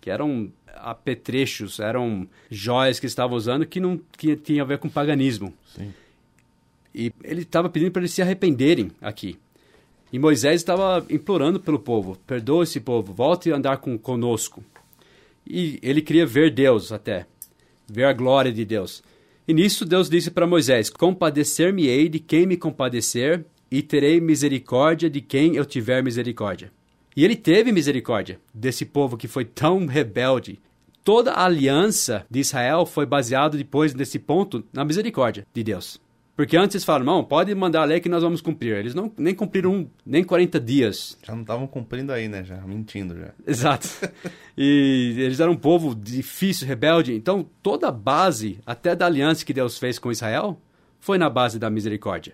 que 0.00 0.10
eram 0.10 0.50
apetrechos, 0.76 1.78
eram 1.78 2.26
joias 2.50 2.98
que 2.98 3.06
estavam 3.06 3.36
usando 3.36 3.66
que 3.66 3.80
não 3.80 4.00
que 4.16 4.34
tinha 4.36 4.62
a 4.62 4.64
ver 4.66 4.78
com 4.78 4.88
paganismo. 4.88 5.52
Sim. 5.74 5.92
E 6.94 7.12
ele 7.22 7.42
estava 7.42 7.68
pedindo 7.68 7.92
para 7.92 8.00
eles 8.00 8.12
se 8.12 8.22
arrependerem 8.22 8.90
aqui. 9.00 9.38
E 10.12 10.18
Moisés 10.18 10.60
estava 10.60 11.04
implorando 11.10 11.60
pelo 11.60 11.78
povo: 11.78 12.18
perdoa 12.26 12.64
esse 12.64 12.80
povo, 12.80 13.12
volte 13.12 13.52
a 13.52 13.56
andar 13.56 13.78
com, 13.78 13.98
conosco. 13.98 14.62
E 15.46 15.78
ele 15.82 16.02
queria 16.02 16.26
ver 16.26 16.50
Deus 16.50 16.92
até, 16.92 17.26
ver 17.88 18.04
a 18.04 18.12
glória 18.12 18.52
de 18.52 18.64
Deus. 18.64 19.02
E 19.46 19.54
nisso 19.54 19.84
Deus 19.84 20.08
disse 20.08 20.30
para 20.30 20.46
Moisés: 20.46 20.90
Compadecer-me-ei 20.90 22.08
de 22.08 22.18
quem 22.18 22.46
me 22.46 22.56
compadecer, 22.56 23.44
e 23.70 23.82
terei 23.82 24.20
misericórdia 24.20 25.08
de 25.08 25.20
quem 25.20 25.54
eu 25.54 25.64
tiver 25.64 26.02
misericórdia. 26.02 26.72
E 27.16 27.24
ele 27.24 27.36
teve 27.36 27.72
misericórdia 27.72 28.40
desse 28.52 28.84
povo 28.84 29.16
que 29.16 29.28
foi 29.28 29.44
tão 29.44 29.86
rebelde. 29.86 30.60
Toda 31.02 31.32
a 31.32 31.44
aliança 31.44 32.26
de 32.30 32.40
Israel 32.40 32.84
foi 32.84 33.06
baseada 33.06 33.56
depois 33.56 33.94
desse 33.94 34.18
ponto 34.18 34.64
na 34.72 34.84
misericórdia 34.84 35.46
de 35.52 35.62
Deus. 35.62 36.00
Porque 36.40 36.56
antes 36.56 36.74
eles 36.74 36.86
falaram, 36.86 37.04
não, 37.04 37.22
pode 37.22 37.54
mandar 37.54 37.82
a 37.82 37.84
lei 37.84 38.00
que 38.00 38.08
nós 38.08 38.22
vamos 38.22 38.40
cumprir. 38.40 38.74
Eles 38.74 38.94
não, 38.94 39.12
nem 39.18 39.34
cumpriram 39.34 39.90
nem 40.06 40.24
40 40.24 40.58
dias. 40.58 41.18
Já 41.22 41.34
não 41.34 41.42
estavam 41.42 41.66
cumprindo 41.66 42.14
aí, 42.14 42.28
né? 42.28 42.42
Já 42.42 42.56
mentindo 42.62 43.14
já. 43.14 43.34
Exato. 43.46 43.86
e 44.56 45.16
eles 45.18 45.38
eram 45.38 45.52
um 45.52 45.56
povo 45.56 45.94
difícil, 45.94 46.66
rebelde. 46.66 47.12
Então, 47.12 47.46
toda 47.62 47.88
a 47.88 47.92
base, 47.92 48.58
até 48.64 48.96
da 48.96 49.04
aliança 49.04 49.44
que 49.44 49.52
Deus 49.52 49.76
fez 49.76 49.98
com 49.98 50.10
Israel, 50.10 50.58
foi 50.98 51.18
na 51.18 51.28
base 51.28 51.58
da 51.58 51.68
misericórdia. 51.68 52.32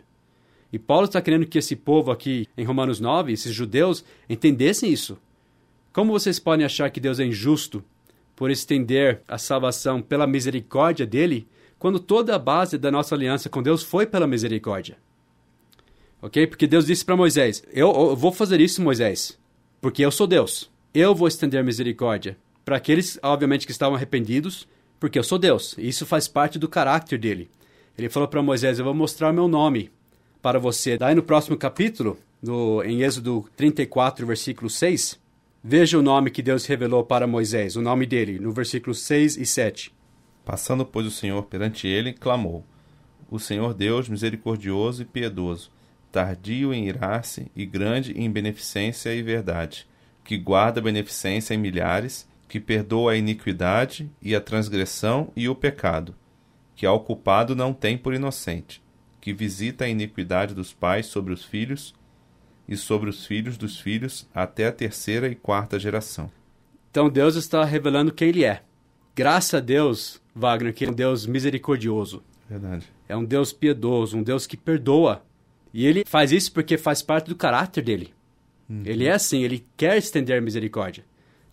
E 0.72 0.78
Paulo 0.78 1.06
está 1.06 1.20
querendo 1.20 1.44
que 1.44 1.58
esse 1.58 1.74
povo 1.74 2.12
aqui, 2.12 2.46
em 2.56 2.62
Romanos 2.62 3.00
9, 3.00 3.32
esses 3.32 3.52
judeus, 3.52 4.04
entendessem 4.30 4.88
isso. 4.88 5.18
Como 5.92 6.12
vocês 6.12 6.38
podem 6.38 6.64
achar 6.64 6.90
que 6.90 7.00
Deus 7.00 7.18
é 7.18 7.24
injusto 7.24 7.82
por 8.36 8.52
estender 8.52 9.22
a 9.26 9.36
salvação 9.36 10.00
pela 10.00 10.28
misericórdia 10.28 11.04
dele 11.04 11.48
quando 11.78 11.98
toda 11.98 12.34
a 12.34 12.38
base 12.38 12.78
da 12.78 12.90
nossa 12.90 13.14
aliança 13.14 13.48
com 13.48 13.62
Deus 13.62 13.82
foi 13.82 14.06
pela 14.06 14.26
misericórdia. 14.26 14.96
Ok? 16.20 16.46
Porque 16.46 16.66
Deus 16.66 16.86
disse 16.86 17.04
para 17.04 17.16
Moisés: 17.16 17.62
eu, 17.72 17.92
eu, 17.92 18.16
vou 18.16 18.32
fazer 18.32 18.60
isso, 18.60 18.82
Moisés, 18.82 19.38
porque 19.80 20.04
eu 20.04 20.10
sou 20.10 20.26
Deus. 20.26 20.70
Eu 20.94 21.14
vou 21.14 21.28
estender 21.28 21.62
misericórdia 21.62 22.38
para 22.64 22.76
aqueles, 22.76 23.18
obviamente, 23.22 23.66
que 23.66 23.72
estavam 23.72 23.94
arrependidos, 23.94 24.66
porque 24.98 25.18
eu 25.18 25.22
sou 25.22 25.38
Deus. 25.38 25.74
Isso 25.78 26.06
faz 26.06 26.26
parte 26.26 26.58
do 26.58 26.68
caráter 26.68 27.18
dele. 27.18 27.50
Ele 27.96 28.08
falou 28.08 28.28
para 28.28 28.42
Moisés: 28.42 28.78
Eu 28.78 28.84
vou 28.84 28.94
mostrar 28.94 29.32
meu 29.32 29.46
nome 29.46 29.90
para 30.40 30.58
você. 30.58 30.96
Daí 30.96 31.14
no 31.14 31.22
próximo 31.22 31.56
capítulo, 31.56 32.18
no, 32.42 32.82
em 32.82 33.02
Êxodo 33.02 33.46
34, 33.56 34.26
versículo 34.26 34.70
6, 34.70 35.18
veja 35.62 35.98
o 35.98 36.02
nome 36.02 36.30
que 36.30 36.42
Deus 36.42 36.64
revelou 36.66 37.04
para 37.04 37.26
Moisés, 37.26 37.76
o 37.76 37.82
nome 37.82 38.06
dele, 38.06 38.38
no 38.38 38.52
versículo 38.52 38.94
6 38.94 39.36
e 39.36 39.44
7. 39.44 39.92
Passando, 40.46 40.86
pois, 40.86 41.04
o 41.04 41.10
Senhor 41.10 41.42
perante 41.42 41.88
ele, 41.88 42.12
clamou: 42.12 42.64
O 43.28 43.36
Senhor 43.36 43.74
Deus 43.74 44.08
misericordioso 44.08 45.02
e 45.02 45.04
piedoso, 45.04 45.72
tardio 46.12 46.72
em 46.72 46.86
irar-se 46.86 47.50
e 47.54 47.66
grande 47.66 48.12
em 48.12 48.30
beneficência 48.30 49.12
e 49.12 49.20
verdade, 49.24 49.88
que 50.22 50.38
guarda 50.38 50.80
beneficência 50.80 51.52
em 51.52 51.58
milhares, 51.58 52.28
que 52.48 52.60
perdoa 52.60 53.12
a 53.12 53.16
iniquidade 53.16 54.08
e 54.22 54.36
a 54.36 54.40
transgressão 54.40 55.32
e 55.34 55.48
o 55.48 55.54
pecado, 55.54 56.14
que 56.76 56.86
ao 56.86 57.00
culpado 57.00 57.56
não 57.56 57.74
tem 57.74 57.98
por 57.98 58.14
inocente, 58.14 58.80
que 59.20 59.32
visita 59.32 59.84
a 59.84 59.88
iniquidade 59.88 60.54
dos 60.54 60.72
pais 60.72 61.06
sobre 61.06 61.32
os 61.32 61.44
filhos 61.44 61.92
e 62.68 62.76
sobre 62.76 63.10
os 63.10 63.26
filhos 63.26 63.58
dos 63.58 63.80
filhos 63.80 64.28
até 64.32 64.68
a 64.68 64.72
terceira 64.72 65.26
e 65.26 65.34
quarta 65.34 65.76
geração. 65.76 66.30
Então 66.88 67.08
Deus 67.10 67.34
está 67.34 67.64
revelando 67.64 68.12
quem 68.12 68.28
ele 68.28 68.44
é. 68.44 68.62
Graças 69.16 69.54
a 69.54 69.60
Deus, 69.60 70.20
Wagner, 70.34 70.74
que 70.74 70.84
é 70.84 70.90
um 70.90 70.92
Deus 70.92 71.26
misericordioso. 71.26 72.22
Verdade. 72.50 72.84
É 73.08 73.16
um 73.16 73.24
Deus 73.24 73.50
piedoso, 73.50 74.18
um 74.18 74.22
Deus 74.22 74.46
que 74.46 74.58
perdoa. 74.58 75.24
E 75.72 75.86
ele 75.86 76.04
faz 76.06 76.32
isso 76.32 76.52
porque 76.52 76.76
faz 76.76 77.00
parte 77.00 77.28
do 77.28 77.34
caráter 77.34 77.82
dele. 77.82 78.12
Uhum. 78.68 78.82
Ele 78.84 79.06
é 79.06 79.12
assim, 79.12 79.42
ele 79.42 79.64
quer 79.74 79.96
estender 79.96 80.42
misericórdia. 80.42 81.02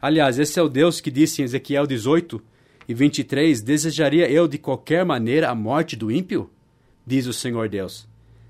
Aliás, 0.02 0.38
esse 0.38 0.60
é 0.60 0.62
o 0.62 0.68
Deus 0.68 1.00
que 1.00 1.10
disse 1.10 1.42
em 1.42 1.46
Ezequiel 1.46 1.88
18 1.88 2.44
e 2.86 2.94
23: 2.94 3.62
Desejaria 3.62 4.30
eu 4.30 4.46
de 4.46 4.58
qualquer 4.58 5.06
maneira 5.06 5.50
a 5.50 5.56
morte 5.56 5.96
do 5.96 6.12
ímpio? 6.12 6.50
Diz 7.08 7.28
o 7.28 7.34
Senhor 7.34 7.70
Deus. 7.70 8.06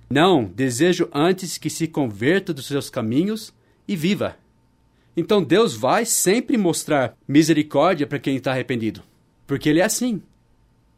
Não, 0.09 0.43
desejo 0.43 1.07
antes 1.13 1.59
que 1.59 1.69
se 1.69 1.87
converta 1.87 2.51
dos 2.51 2.65
seus 2.65 2.89
caminhos 2.89 3.53
e 3.87 3.95
viva. 3.95 4.35
Então 5.15 5.43
Deus 5.43 5.75
vai 5.75 6.05
sempre 6.05 6.57
mostrar 6.57 7.15
misericórdia 7.27 8.07
para 8.07 8.19
quem 8.19 8.35
está 8.35 8.51
arrependido. 8.51 9.01
Porque 9.45 9.69
Ele 9.69 9.79
é 9.79 9.83
assim. 9.83 10.21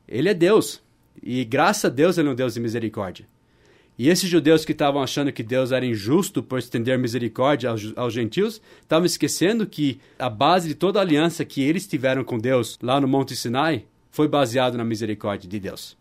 Ele 0.07 0.29
é 0.29 0.34
Deus. 0.34 0.81
E 1.22 1.43
graças 1.43 1.86
a 1.86 1.89
Deus 1.89 2.17
Ele 2.17 2.29
é 2.29 2.31
um 2.31 2.36
Deus 2.36 2.53
de 2.53 2.60
misericórdia. 2.60 3.25
E 3.98 4.10
esses 4.10 4.29
judeus 4.29 4.65
que 4.65 4.74
estavam 4.74 5.01
achando 5.01 5.31
que 5.31 5.41
Deus 5.41 5.72
era 5.72 5.86
injusto 5.86 6.43
por 6.43 6.60
estender 6.60 7.00
misericórdia 7.00 7.69
aos, 7.69 7.93
aos 7.95 8.13
gentios, 8.13 8.62
estavam 8.81 9.05
esquecendo 9.05 9.65
que 9.65 10.00
a 10.19 10.29
base 10.29 10.67
de 10.67 10.75
toda 10.75 11.00
a 11.00 11.01
aliança 11.01 11.45
que 11.45 11.63
eles 11.63 11.88
tiveram 11.88 12.24
com 12.24 12.38
Deus 12.38 12.77
lá 12.81 13.00
no 13.00 13.07
Monte 13.07 13.36
Sinai 13.36 13.86
foi 14.12 14.27
baseado 14.27 14.77
na 14.77 14.84
misericórdia 14.84 15.50
de 15.50 15.60
Deus. 15.60 15.98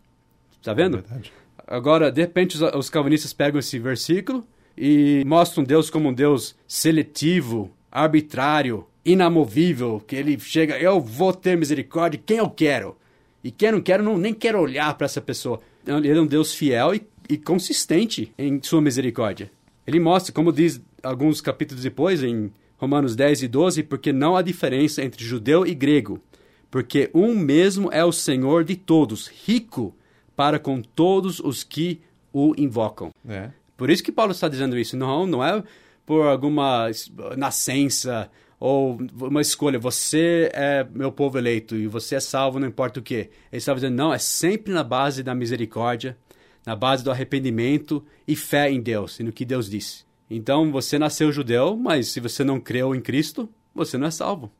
Está 0.59 0.73
vendo? 0.73 1.03
É 1.09 1.45
Agora, 1.67 2.11
de 2.11 2.21
repente, 2.21 2.55
os, 2.55 2.61
os 2.73 2.89
calvinistas 2.89 3.33
pegam 3.33 3.59
esse 3.59 3.79
versículo 3.79 4.45
e 4.77 5.23
mostram 5.25 5.63
Deus 5.63 5.89
como 5.89 6.09
um 6.09 6.13
Deus 6.13 6.55
seletivo, 6.67 7.71
arbitrário, 7.95 8.85
inamovível, 9.05 10.03
que 10.05 10.17
ele 10.17 10.37
chega, 10.37 10.77
eu 10.77 10.99
vou 10.99 11.31
ter 11.31 11.57
misericórdia 11.57 12.21
quem 12.23 12.37
eu 12.37 12.49
quero. 12.49 12.97
E 13.41 13.49
quem 13.49 13.71
não 13.71 13.79
quero, 13.79 14.03
não, 14.03 14.17
nem 14.17 14.33
quero 14.33 14.59
olhar 14.59 14.93
para 14.97 15.05
essa 15.05 15.21
pessoa. 15.21 15.61
Ele 15.87 16.09
é 16.09 16.21
um 16.21 16.27
Deus 16.27 16.53
fiel 16.53 16.93
e, 16.93 17.07
e 17.29 17.37
consistente 17.37 18.33
em 18.37 18.61
sua 18.61 18.81
misericórdia. 18.81 19.49
Ele 19.87 19.99
mostra, 19.99 20.33
como 20.33 20.51
diz 20.51 20.81
alguns 21.01 21.39
capítulos 21.39 21.83
depois, 21.83 22.21
em 22.21 22.51
Romanos 22.77 23.15
10 23.15 23.43
e 23.43 23.47
12, 23.47 23.83
porque 23.83 24.11
não 24.11 24.35
há 24.35 24.41
diferença 24.41 25.01
entre 25.01 25.23
judeu 25.23 25.65
e 25.65 25.73
grego, 25.73 26.19
porque 26.69 27.09
um 27.13 27.33
mesmo 27.33 27.89
é 27.93 28.03
o 28.03 28.11
Senhor 28.11 28.65
de 28.65 28.75
todos, 28.75 29.27
rico 29.27 29.95
para 30.35 30.59
com 30.59 30.81
todos 30.81 31.39
os 31.39 31.63
que 31.63 32.01
o 32.33 32.53
invocam. 32.57 33.11
É. 33.29 33.51
Por 33.77 33.89
isso 33.89 34.03
que 34.03 34.11
Paulo 34.11 34.33
está 34.33 34.49
dizendo 34.49 34.77
isso. 34.77 34.97
Não, 34.97 35.25
não 35.25 35.45
é 35.45 35.63
por 36.05 36.27
alguma 36.27 36.89
nascença 37.37 38.29
ou 38.59 38.97
uma 39.19 39.41
escolha. 39.41 39.79
Você 39.79 40.49
é 40.53 40.85
meu 40.93 41.11
povo 41.11 41.37
eleito 41.37 41.75
e 41.75 41.87
você 41.87 42.15
é 42.15 42.19
salvo, 42.19 42.59
não 42.59 42.67
importa 42.67 42.99
o 42.99 43.03
que. 43.03 43.15
Ele 43.15 43.29
estava 43.51 43.79
dizendo, 43.79 43.95
não, 43.95 44.13
é 44.13 44.17
sempre 44.17 44.73
na 44.73 44.83
base 44.83 45.23
da 45.23 45.35
misericórdia, 45.35 46.17
na 46.65 46.75
base 46.75 47.03
do 47.03 47.11
arrependimento 47.11 48.03
e 48.27 48.35
fé 48.35 48.71
em 48.71 48.81
Deus 48.81 49.19
e 49.19 49.23
no 49.23 49.31
que 49.31 49.45
Deus 49.45 49.69
disse. 49.69 50.05
Então, 50.29 50.71
você 50.71 50.97
nasceu 50.97 51.31
judeu, 51.31 51.77
mas 51.77 52.07
se 52.07 52.19
você 52.19 52.43
não 52.43 52.59
creu 52.59 52.95
em 52.95 53.01
Cristo, 53.01 53.47
você 53.73 53.97
não 53.97 54.07
é 54.07 54.11
salvo. 54.11 54.51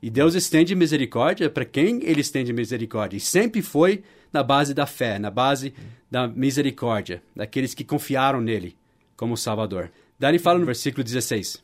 E 0.00 0.08
Deus 0.08 0.34
estende 0.34 0.74
misericórdia 0.74 1.50
para 1.50 1.64
quem 1.64 2.02
ele 2.04 2.20
estende 2.20 2.52
misericórdia. 2.52 3.16
E 3.16 3.20
sempre 3.20 3.60
foi 3.60 4.02
na 4.32 4.42
base 4.42 4.72
da 4.72 4.86
fé, 4.86 5.18
na 5.18 5.30
base 5.30 5.74
da 6.10 6.28
misericórdia, 6.28 7.22
daqueles 7.34 7.74
que 7.74 7.84
confiaram 7.84 8.40
nele 8.40 8.76
como 9.16 9.36
Salvador. 9.36 9.90
Daí 10.18 10.32
ele 10.32 10.38
fala 10.38 10.58
no 10.58 10.66
versículo 10.66 11.04
16: 11.04 11.62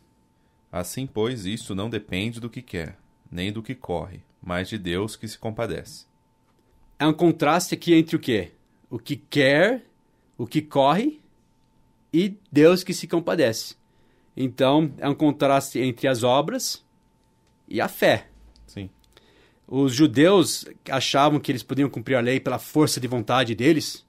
Assim, 0.70 1.06
pois, 1.06 1.46
isso 1.46 1.74
não 1.74 1.90
depende 1.90 2.40
do 2.40 2.50
que 2.50 2.62
quer, 2.62 2.98
nem 3.30 3.52
do 3.52 3.62
que 3.62 3.74
corre, 3.74 4.20
mas 4.42 4.68
de 4.68 4.78
Deus 4.78 5.16
que 5.16 5.26
se 5.26 5.38
compadece. 5.38 6.06
É 6.98 7.06
um 7.06 7.12
contraste 7.12 7.74
aqui 7.74 7.94
entre 7.94 8.16
o 8.16 8.20
quê? 8.20 8.52
O 8.88 8.98
que 8.98 9.16
quer, 9.16 9.84
o 10.38 10.46
que 10.46 10.62
corre 10.62 11.20
e 12.12 12.36
Deus 12.50 12.84
que 12.84 12.94
se 12.94 13.08
compadece. 13.08 13.74
Então, 14.36 14.92
é 14.98 15.08
um 15.08 15.14
contraste 15.14 15.78
entre 15.78 16.06
as 16.06 16.22
obras 16.22 16.84
e 17.68 17.80
a 17.80 17.88
fé. 17.88 18.28
Sim. 18.66 18.90
Os 19.66 19.94
judeus 19.94 20.66
achavam 20.90 21.40
que 21.40 21.50
eles 21.50 21.62
podiam 21.62 21.88
cumprir 21.88 22.16
a 22.16 22.20
lei 22.20 22.38
pela 22.38 22.58
força 22.58 23.00
de 23.00 23.08
vontade 23.08 23.54
deles. 23.54 24.03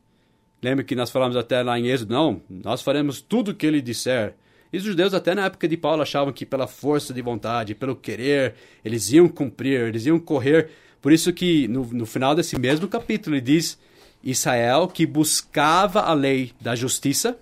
Lembra 0.62 0.84
que 0.84 0.96
nós 0.96 1.12
falamos 1.12 1.36
até 1.36 1.62
lá 1.62 1.80
em 1.80 1.88
Êxodo? 1.88 2.14
Não, 2.14 2.42
nós 2.50 2.82
faremos 2.82 3.22
tudo 3.22 3.52
o 3.52 3.54
que 3.54 3.66
ele 3.66 3.82
disser. 3.82 4.36
E 4.74 4.78
os 4.78 4.84
judeus, 4.84 5.14
até 5.14 5.36
na 5.36 5.46
época 5.46 5.68
de 5.68 5.78
Paulo, 5.78 6.02
achavam 6.02 6.34
que 6.34 6.46
pela 6.46 6.68
força 6.68 7.14
de 7.14 7.22
vontade, 7.22 7.76
pelo 7.76 7.96
querer, 7.96 8.56
eles 8.84 9.12
iam 9.12 9.28
cumprir, 9.30 9.82
eles 9.82 10.06
iam 10.06 10.20
correr. 10.20 10.70
Por 11.02 11.12
isso 11.12 11.32
que 11.32 11.68
no, 11.68 11.86
no 11.86 12.06
final 12.06 12.36
desse 12.36 12.60
mesmo 12.60 12.88
capítulo 12.88 13.36
ele 13.36 13.42
diz: 13.42 13.80
Israel 14.24 14.88
que 14.88 15.06
buscava 15.06 16.02
a 16.02 16.14
lei 16.14 16.52
da 16.60 16.76
justiça, 16.76 17.38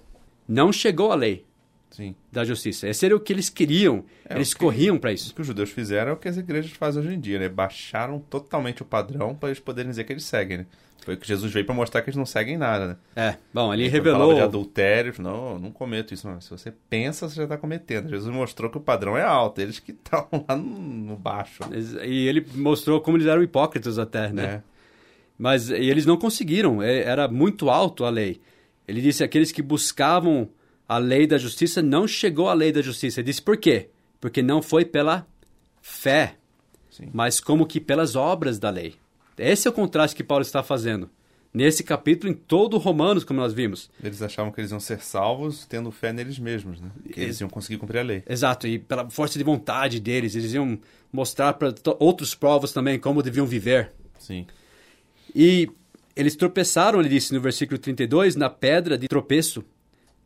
não 0.48 0.72
chegou 0.72 1.12
à 1.12 1.16
lei. 1.16 1.46
Sim. 1.96 2.16
da 2.32 2.44
justiça. 2.44 2.88
Esse 2.90 3.06
era 3.06 3.16
o 3.16 3.20
que 3.20 3.32
eles 3.32 3.50
queriam. 3.50 4.04
É, 4.28 4.36
eles 4.36 4.52
o 4.52 4.56
que- 4.56 4.60
corriam 4.66 4.98
para 4.98 5.12
O 5.12 5.14
isso. 5.14 5.34
que 5.34 5.42
os 5.42 5.48
judeus 5.48 5.70
fizeram 5.70 6.12
é 6.12 6.14
o 6.14 6.18
que 6.18 6.28
as 6.28 6.36
igrejas 6.38 6.72
fazem 6.72 7.02
hoje 7.04 7.14
em 7.14 7.20
dia, 7.20 7.38
né? 7.40 7.48
Baixaram 7.48 8.20
totalmente 8.20 8.82
o 8.82 8.86
padrão 8.86 9.36
para 9.36 9.50
eles 9.50 9.60
poderem 9.60 9.90
dizer 9.92 10.04
que 10.04 10.12
eles 10.14 10.24
seguem, 10.26 10.58
né? 10.60 10.66
Foi 11.06 11.16
o 11.16 11.18
que 11.18 11.28
Jesus 11.28 11.52
veio 11.52 11.66
para 11.66 11.76
mostrar 11.76 12.02
que 12.02 12.10
eles 12.10 12.16
não 12.18 12.26
seguem 12.26 12.58
nada, 12.58 12.88
né? 12.88 12.96
É, 13.14 13.36
bom, 13.54 13.74
ele 13.74 13.84
Quando 13.84 13.92
revelou. 13.94 14.34
de 14.36 14.40
adultério, 14.40 15.14
não, 15.20 15.60
não 15.60 15.70
cometo 15.70 16.14
isso. 16.14 16.26
Não. 16.26 16.40
Se 16.40 16.50
você 16.50 16.74
pensa, 16.90 17.28
você 17.28 17.36
já 17.36 17.44
está 17.44 17.58
cometendo. 17.58 18.10
Jesus 18.10 18.34
mostrou 18.34 18.72
que 18.72 18.78
o 18.78 18.82
padrão 18.82 19.18
é 19.18 19.22
alto. 19.22 19.60
Eles 19.60 19.80
que 19.80 19.92
estão 19.92 20.28
lá 20.48 20.56
no, 20.56 21.18
baixo. 21.18 21.62
E 22.06 22.26
ele 22.28 22.46
mostrou 22.56 23.02
como 23.02 23.18
eles 23.18 23.28
eram 23.28 23.44
hipócritas 23.44 24.00
até, 24.00 24.30
né? 24.32 24.42
né? 24.44 24.64
Mas 25.38 25.70
eles 25.70 26.06
não 26.06 26.16
conseguiram, 26.16 26.82
é- 26.82 27.02
era 27.02 27.28
muito 27.28 27.70
alto 27.70 28.06
a 28.06 28.10
lei. 28.10 28.40
Ele 28.88 29.02
disse 29.02 29.24
aqueles 29.26 29.52
que 29.52 29.62
buscavam 29.62 30.48
a 30.94 30.98
lei 31.00 31.26
da 31.26 31.40
justiça 31.40 31.82
não 31.82 32.08
chegou 32.08 32.48
à 32.48 32.54
lei 32.54 32.72
da 32.72 32.82
justiça. 32.82 33.20
Ele 33.20 33.26
disse 33.26 33.42
por 33.42 33.58
quê? 33.58 33.90
Porque 34.22 34.44
não 34.44 34.62
foi 34.62 34.86
pela 34.86 35.26
fé, 35.82 36.36
Sim. 36.92 37.10
mas 37.12 37.40
como 37.40 37.66
que 37.66 37.82
pelas 37.82 38.16
obras 38.16 38.60
da 38.60 38.70
lei. 38.70 38.94
Esse 39.36 39.68
é 39.68 39.72
o 39.72 39.74
contraste 39.74 40.16
que 40.16 40.24
Paulo 40.24 40.44
está 40.44 40.62
fazendo. 40.62 41.10
Nesse 41.52 41.84
capítulo, 41.84 42.32
em 42.32 42.36
todo 42.36 42.78
Romanos, 42.78 43.24
como 43.24 43.40
nós 43.40 43.54
vimos. 43.54 43.90
Eles 44.04 44.22
achavam 44.22 44.52
que 44.52 44.62
eles 44.62 44.70
iam 44.70 44.80
ser 44.80 45.00
salvos 45.02 45.66
tendo 45.66 45.92
fé 45.92 46.14
neles 46.14 46.38
mesmos, 46.38 46.80
né? 46.80 46.92
Que 47.12 47.22
eles 47.22 47.42
iam 47.42 47.50
conseguir 47.50 47.80
cumprir 47.80 48.00
a 48.00 48.04
lei. 48.04 48.24
Exato, 48.28 48.68
e 48.68 48.78
pela 48.78 49.10
força 49.10 49.40
de 49.40 49.44
vontade 49.44 50.00
deles, 50.00 50.36
eles 50.36 50.54
iam 50.54 50.80
mostrar 51.12 51.54
para 51.54 51.74
outros 52.00 52.36
povos 52.36 52.72
também 52.72 53.00
como 53.00 53.24
deviam 53.24 53.48
viver. 53.48 53.92
Sim. 54.20 54.46
E 55.36 55.70
eles 56.16 56.36
tropeçaram, 56.36 57.00
ele 57.00 57.10
disse 57.10 57.34
no 57.34 57.42
versículo 57.42 57.80
32, 57.80 58.36
na 58.36 58.50
pedra 58.50 58.96
de 58.96 59.08
tropeço. 59.08 59.64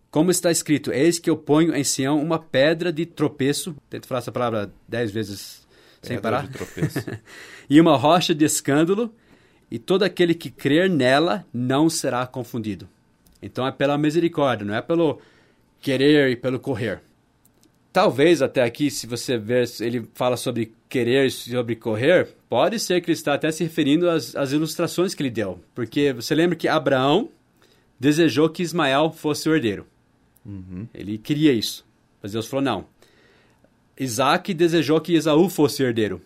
Como 0.10 0.32
está 0.32 0.50
escrito, 0.50 0.92
eis 0.92 1.20
que 1.20 1.30
eu 1.30 1.38
ponho 1.38 1.76
em 1.76 1.84
Sião 1.84 2.22
uma 2.22 2.40
pedra 2.40 2.92
de 2.92 3.06
tropeço. 3.06 3.76
Tento 3.90 4.08
falar 4.08 4.20
essa 4.20 4.32
palavra 4.32 4.72
dez 4.88 5.12
vezes 5.12 5.68
sem 6.02 6.18
Pedra 6.18 6.22
parar. 6.22 6.48
de 6.48 6.54
tropeço. 6.54 7.00
E 7.70 7.82
uma 7.82 7.98
rocha 7.98 8.34
de 8.34 8.46
escândalo, 8.46 9.14
e 9.70 9.78
todo 9.78 10.04
aquele 10.04 10.34
que 10.34 10.50
crer 10.50 10.90
nela 10.90 11.46
não 11.54 11.90
será 11.90 12.26
confundido. 12.26 12.88
Então 13.42 13.68
é 13.68 13.74
pela 13.74 13.98
misericórdia, 13.98 14.66
não 14.66 14.74
é 14.74 14.82
pelo 14.82 15.20
querer 15.82 16.32
e 16.32 16.38
pelo 16.38 16.62
correr. 16.62 17.02
Talvez 17.92 18.42
até 18.42 18.64
aqui, 18.64 18.90
se 18.90 19.06
você 19.06 19.38
ver, 19.38 19.70
ele 19.82 20.08
fala 20.14 20.38
sobre 20.38 20.74
querer 20.88 21.26
e 21.26 21.32
sobre 21.32 21.76
correr, 21.76 22.30
pode 22.48 22.80
ser 22.80 23.02
que 23.02 23.08
ele 23.08 23.18
está 23.18 23.34
até 23.34 23.52
se 23.52 23.66
referindo 23.66 24.10
às, 24.10 24.34
às 24.34 24.54
ilustrações 24.54 25.14
que 25.14 25.22
ele 25.22 25.30
deu. 25.30 25.60
Porque 25.76 26.14
você 26.14 26.34
lembra 26.34 26.56
que 26.56 26.70
Abraão 26.70 27.30
desejou 28.00 28.50
que 28.50 28.64
Ismael 28.64 29.12
fosse 29.12 29.50
o 29.50 29.54
herdeiro. 29.54 29.86
Uhum. 30.48 30.88
Ele 30.94 31.18
queria 31.18 31.52
isso. 31.52 31.86
Mas 32.24 32.32
Deus 32.32 32.48
falou 32.48 32.64
não. 32.64 32.86
Isaac 34.00 34.54
desejou 34.54 35.02
que 35.02 35.14
Esaú 35.14 35.50
fosse 35.50 35.84
herdeiro. 35.84 36.22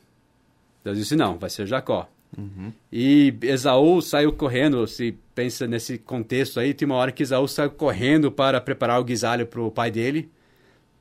Deus 0.83 0.97
disse 0.97 1.15
não, 1.15 1.37
vai 1.37 1.49
ser 1.49 1.65
Jacó. 1.65 2.09
Uhum. 2.37 2.71
E 2.91 3.33
Esaú 3.41 4.01
saiu 4.01 4.31
correndo, 4.33 4.85
se 4.87 5.17
pensa 5.35 5.67
nesse 5.67 5.97
contexto 5.97 6.59
aí, 6.59 6.73
tem 6.73 6.85
uma 6.85 6.95
hora 6.95 7.11
que 7.11 7.23
Esaú 7.23 7.47
saiu 7.47 7.71
correndo 7.71 8.31
para 8.31 8.59
preparar 8.61 8.99
o 8.99 9.03
guisalho 9.03 9.45
para 9.45 9.61
o 9.61 9.71
pai 9.71 9.91
dele. 9.91 10.29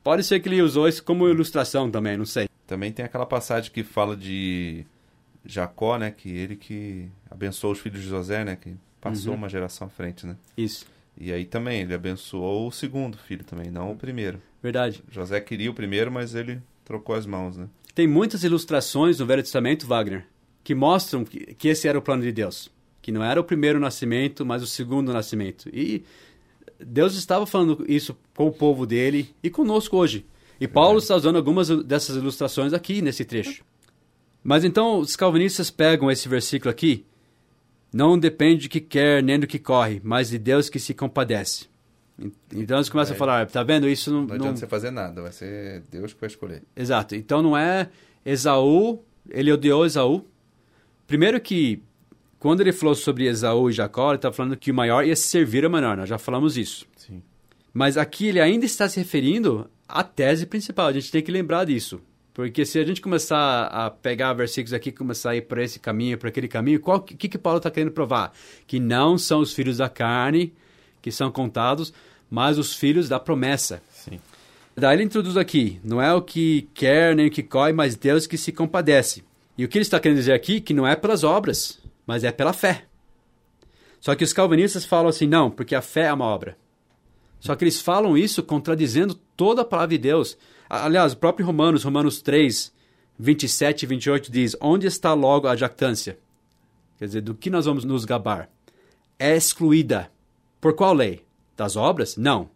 Pode 0.03 0.23
ser 0.23 0.39
que 0.39 0.49
ele 0.49 0.61
usou 0.61 0.87
isso 0.87 1.03
como 1.03 1.29
ilustração 1.29 1.89
também, 1.89 2.17
não 2.17 2.25
sei. 2.25 2.49
Também 2.65 2.91
tem 2.91 3.05
aquela 3.05 3.25
passagem 3.25 3.71
que 3.71 3.83
fala 3.83 4.15
de 4.15 4.85
Jacó, 5.45 5.97
né? 5.97 6.11
Que 6.11 6.29
ele 6.29 6.55
que 6.55 7.07
abençoou 7.29 7.73
os 7.73 7.79
filhos 7.79 8.01
de 8.01 8.07
José, 8.07 8.43
né? 8.43 8.55
Que 8.59 8.75
passou 8.99 9.31
Uhum. 9.33 9.37
uma 9.39 9.49
geração 9.49 9.87
à 9.87 9.89
frente, 9.89 10.25
né? 10.25 10.35
Isso, 10.57 10.85
E 11.17 11.31
aí 11.31 11.45
também, 11.45 11.81
ele 11.81 11.93
abençoou 11.93 12.67
o 12.67 12.71
segundo 12.71 13.17
filho 13.17 13.43
também, 13.43 13.69
não 13.69 13.91
o 13.91 13.95
primeiro. 13.95 14.41
verdade. 14.61 15.03
José 15.09 15.39
queria 15.39 15.69
o 15.69 15.73
primeiro, 15.73 16.11
mas 16.11 16.33
ele 16.35 16.61
trocou 16.83 17.15
as 17.15 17.25
mãos, 17.25 17.57
né? 17.57 17.67
Tem 17.93 18.07
muitas 18.07 18.43
ilustrações 18.43 19.19
no 19.19 19.25
Velho 19.25 19.43
Testamento, 19.43 19.85
Wagner, 19.85 20.25
que 20.63 20.73
mostram 20.73 21.25
que, 21.25 21.53
que 21.55 21.67
esse 21.67 21.87
era 21.87 21.97
o 21.97 22.01
plano 22.01 22.23
de 22.23 22.31
Deus. 22.31 22.69
Que 23.01 23.11
não 23.11 23.23
era 23.23 23.39
o 23.39 23.43
primeiro 23.43 23.79
nascimento, 23.79 24.45
mas 24.45 24.63
o 24.63 24.67
segundo 24.67 25.11
nascimento. 25.11 25.69
E 25.73 26.03
Deus 26.79 27.15
estava 27.15 27.45
falando 27.45 27.83
isso 27.87 28.17
com 28.35 28.47
o 28.47 28.51
povo 28.51 28.85
dele 28.85 29.35
e 29.43 29.49
conosco 29.49 29.97
hoje. 29.97 30.25
E 30.59 30.67
Paulo 30.67 30.99
está 30.99 31.15
usando 31.15 31.35
algumas 31.35 31.69
dessas 31.83 32.15
ilustrações 32.15 32.71
aqui 32.71 33.01
nesse 33.01 33.25
trecho. 33.25 33.63
Mas 34.43 34.63
então 34.63 34.99
os 34.99 35.15
calvinistas 35.15 35.69
pegam 35.69 36.09
esse 36.09 36.29
versículo 36.29 36.69
aqui. 36.69 37.05
Não 37.93 38.17
depende 38.17 38.63
de 38.63 38.69
que 38.69 38.79
quer 38.79 39.21
nem 39.21 39.39
do 39.39 39.47
que 39.47 39.59
corre, 39.59 40.01
mas 40.03 40.29
de 40.29 40.37
Deus 40.37 40.69
que 40.69 40.79
se 40.79 40.93
compadece. 40.93 41.69
Então 42.53 42.77
eles 42.77 42.89
começam 42.89 43.15
a 43.15 43.17
falar, 43.17 43.47
tá 43.47 43.63
vendo? 43.63 43.89
Isso 43.89 44.11
não, 44.11 44.21
Não 44.21 44.27
não, 44.27 44.35
adianta 44.35 44.57
você 44.57 44.67
fazer 44.67 44.91
nada, 44.91 45.21
vai 45.21 45.31
ser 45.31 45.83
Deus 45.89 46.13
que 46.13 46.19
vai 46.19 46.27
escolher. 46.27 46.63
Exato. 46.75 47.15
Então 47.15 47.41
não 47.41 47.57
é 47.57 47.89
Esaú, 48.25 49.03
ele 49.29 49.51
odiou 49.51 49.85
Esaú. 49.85 50.25
Primeiro 51.07 51.41
que, 51.41 51.81
quando 52.39 52.61
ele 52.61 52.71
falou 52.71 52.95
sobre 52.95 53.27
Esaú 53.27 53.69
e 53.69 53.73
Jacó, 53.73 54.11
ele 54.11 54.17
está 54.17 54.31
falando 54.31 54.55
que 54.55 54.71
o 54.71 54.73
maior 54.73 55.05
ia 55.05 55.15
servir 55.15 55.65
ao 55.65 55.71
menor, 55.71 55.97
nós 55.97 56.07
já 56.07 56.17
falamos 56.17 56.57
isso. 56.57 56.85
Sim. 56.95 57.21
Mas 57.73 57.97
aqui 57.97 58.27
ele 58.27 58.39
ainda 58.39 58.65
está 58.65 58.87
se 58.87 58.99
referindo 58.99 59.69
à 59.87 60.03
tese 60.03 60.45
principal, 60.45 60.87
a 60.87 60.93
gente 60.93 61.11
tem 61.11 61.21
que 61.21 61.31
lembrar 61.31 61.65
disso. 61.65 62.01
Porque 62.33 62.65
se 62.65 62.79
a 62.79 62.83
gente 62.85 63.01
começar 63.01 63.65
a 63.65 63.89
pegar 63.89 64.33
versículos 64.33 64.73
aqui 64.73 64.91
começar 64.91 65.31
a 65.31 65.35
ir 65.35 65.41
por 65.41 65.57
esse 65.57 65.79
caminho, 65.79 66.17
por 66.17 66.27
aquele 66.27 66.47
caminho, 66.47 66.81
o 66.83 66.99
que, 67.01 67.27
que 67.27 67.37
Paulo 67.37 67.57
está 67.57 67.69
querendo 67.69 67.91
provar? 67.91 68.31
Que 68.65 68.79
não 68.79 69.17
são 69.17 69.41
os 69.41 69.53
filhos 69.53 69.77
da 69.77 69.89
carne 69.89 70.53
que 71.01 71.11
são 71.11 71.31
contados, 71.31 71.93
mas 72.29 72.57
os 72.57 72.73
filhos 72.73 73.09
da 73.09 73.19
promessa. 73.19 73.81
Sim. 73.91 74.19
Daí 74.75 74.95
ele 74.95 75.03
introduz 75.03 75.35
aqui, 75.35 75.79
não 75.83 76.01
é 76.01 76.13
o 76.13 76.21
que 76.21 76.69
quer 76.73 77.15
nem 77.15 77.27
o 77.27 77.31
que 77.31 77.43
corre, 77.43 77.73
mas 77.73 77.95
Deus 77.95 78.25
que 78.25 78.37
se 78.37 78.53
compadece. 78.53 79.23
E 79.57 79.65
o 79.65 79.67
que 79.67 79.77
ele 79.77 79.83
está 79.83 79.99
querendo 79.99 80.17
dizer 80.17 80.33
aqui, 80.33 80.61
que 80.61 80.73
não 80.73 80.87
é 80.87 80.95
pelas 80.95 81.23
obras, 81.23 81.79
mas 82.07 82.23
é 82.23 82.31
pela 82.31 82.53
fé. 82.53 82.85
Só 83.99 84.15
que 84.15 84.23
os 84.23 84.31
calvinistas 84.31 84.85
falam 84.85 85.09
assim, 85.09 85.27
não, 85.27 85.51
porque 85.51 85.75
a 85.75 85.81
fé 85.81 86.05
é 86.05 86.13
uma 86.13 86.25
obra. 86.25 86.57
Só 87.39 87.55
que 87.55 87.63
eles 87.63 87.81
falam 87.81 88.17
isso 88.17 88.41
contradizendo 88.41 89.15
toda 89.35 89.63
a 89.63 89.65
palavra 89.65 89.89
de 89.89 89.97
Deus. 89.97 90.37
Aliás, 90.73 91.11
o 91.11 91.17
próprio 91.17 91.45
Romanos, 91.45 91.83
Romanos 91.83 92.21
3, 92.21 92.71
27 93.19 93.83
e 93.83 93.85
28 93.87 94.31
diz, 94.31 94.55
onde 94.61 94.87
está 94.87 95.13
logo 95.13 95.45
a 95.45 95.55
jactância? 95.55 96.17
Quer 96.97 97.07
dizer, 97.07 97.21
do 97.21 97.35
que 97.35 97.49
nós 97.49 97.65
vamos 97.65 97.83
nos 97.83 98.05
gabar? 98.05 98.49
É 99.19 99.35
excluída. 99.35 100.09
Por 100.61 100.73
qual 100.73 100.93
lei? 100.93 101.25
Das 101.57 101.75
obras? 101.75 102.15
Não, 102.15 102.49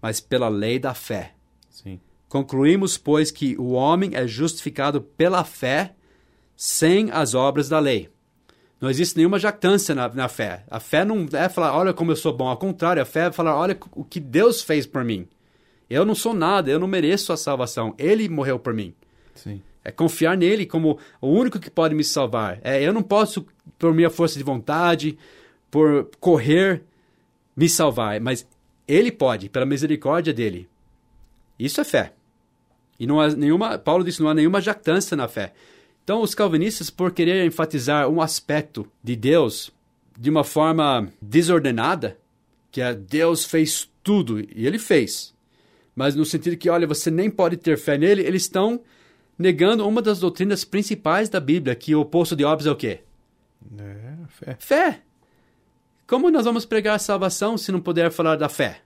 mas 0.00 0.18
pela 0.18 0.48
lei 0.48 0.80
da 0.80 0.92
fé. 0.92 1.34
Sim. 1.70 2.00
Concluímos, 2.28 2.98
pois, 2.98 3.30
que 3.30 3.56
o 3.56 3.70
homem 3.70 4.10
é 4.14 4.26
justificado 4.26 5.00
pela 5.00 5.44
fé 5.44 5.94
sem 6.56 7.12
as 7.12 7.32
obras 7.32 7.68
da 7.68 7.78
lei. 7.78 8.10
Não 8.80 8.90
existe 8.90 9.16
nenhuma 9.16 9.38
jactância 9.38 9.94
na, 9.94 10.08
na 10.08 10.28
fé. 10.28 10.64
A 10.68 10.80
fé 10.80 11.04
não 11.04 11.28
é 11.32 11.48
falar, 11.48 11.76
olha 11.76 11.94
como 11.94 12.10
eu 12.10 12.16
sou 12.16 12.36
bom. 12.36 12.48
Ao 12.48 12.56
contrário, 12.56 13.00
a 13.00 13.06
fé 13.06 13.28
é 13.28 13.32
falar, 13.32 13.54
olha 13.54 13.78
o 13.92 14.02
que 14.02 14.18
Deus 14.18 14.62
fez 14.62 14.84
por 14.84 15.04
mim. 15.04 15.28
Eu 15.92 16.06
não 16.06 16.14
sou 16.14 16.32
nada, 16.32 16.70
eu 16.70 16.80
não 16.80 16.88
mereço 16.88 17.34
a 17.34 17.36
salvação. 17.36 17.94
Ele 17.98 18.26
morreu 18.26 18.58
por 18.58 18.72
mim. 18.72 18.94
Sim. 19.34 19.60
É 19.84 19.90
confiar 19.90 20.38
nele 20.38 20.64
como 20.64 20.98
o 21.20 21.28
único 21.28 21.60
que 21.60 21.68
pode 21.68 21.94
me 21.94 22.02
salvar. 22.02 22.58
É, 22.64 22.82
eu 22.82 22.94
não 22.94 23.02
posso, 23.02 23.46
por 23.78 23.92
minha 23.92 24.08
força 24.08 24.38
de 24.38 24.44
vontade, 24.44 25.18
por 25.70 26.08
correr, 26.18 26.82
me 27.54 27.68
salvar. 27.68 28.18
Mas 28.22 28.46
ele 28.88 29.12
pode, 29.12 29.50
pela 29.50 29.66
misericórdia 29.66 30.32
dele. 30.32 30.66
Isso 31.58 31.78
é 31.78 31.84
fé. 31.84 32.14
E 32.98 33.06
não 33.06 33.20
há 33.20 33.28
nenhuma, 33.28 33.78
Paulo 33.78 34.02
disse, 34.02 34.22
não 34.22 34.30
há 34.30 34.34
nenhuma 34.34 34.62
jactância 34.62 35.14
na 35.14 35.28
fé. 35.28 35.52
Então, 36.02 36.22
os 36.22 36.34
calvinistas, 36.34 36.88
por 36.88 37.12
querer 37.12 37.44
enfatizar 37.44 38.08
um 38.08 38.22
aspecto 38.22 38.88
de 39.04 39.14
Deus 39.14 39.70
de 40.18 40.30
uma 40.30 40.42
forma 40.42 41.12
desordenada, 41.20 42.16
que 42.70 42.80
é 42.80 42.94
Deus 42.94 43.44
fez 43.44 43.90
tudo, 44.02 44.40
e 44.40 44.66
ele 44.66 44.78
fez. 44.78 45.31
Mas 45.94 46.14
no 46.14 46.24
sentido 46.24 46.56
que, 46.56 46.70
olha, 46.70 46.86
você 46.86 47.10
nem 47.10 47.30
pode 47.30 47.56
ter 47.56 47.76
fé 47.76 47.98
nele, 47.98 48.22
eles 48.22 48.42
estão 48.42 48.80
negando 49.38 49.86
uma 49.86 50.00
das 50.00 50.20
doutrinas 50.20 50.64
principais 50.64 51.28
da 51.28 51.40
Bíblia, 51.40 51.74
que 51.74 51.94
o 51.94 52.00
oposto 52.00 52.34
de 52.34 52.44
obras 52.44 52.66
é 52.66 52.70
o 52.70 52.76
quê? 52.76 53.00
É, 53.78 54.14
fé. 54.28 54.56
Fé. 54.58 55.02
Como 56.06 56.30
nós 56.30 56.44
vamos 56.44 56.64
pregar 56.64 56.96
a 56.96 56.98
salvação 56.98 57.56
se 57.56 57.72
não 57.72 57.80
puder 57.80 58.10
falar 58.10 58.36
da 58.36 58.48
fé? 58.48 58.80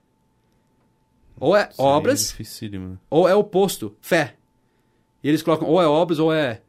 Ou 1.39 1.55
é 1.55 1.69
Isso 1.71 1.81
obras, 1.81 2.31
É 2.31 2.97
ou 3.09 3.27
é 3.29 3.35
o 3.35 3.39
oposto, 3.39 3.95
fé. 4.01 4.35
E 5.23 5.29
eles 5.29 5.43
colocam 5.43 5.67
ou 5.67 5.81
é 5.81 5.87
obras 5.87 6.19
ou 6.19 6.33
é 6.33 6.61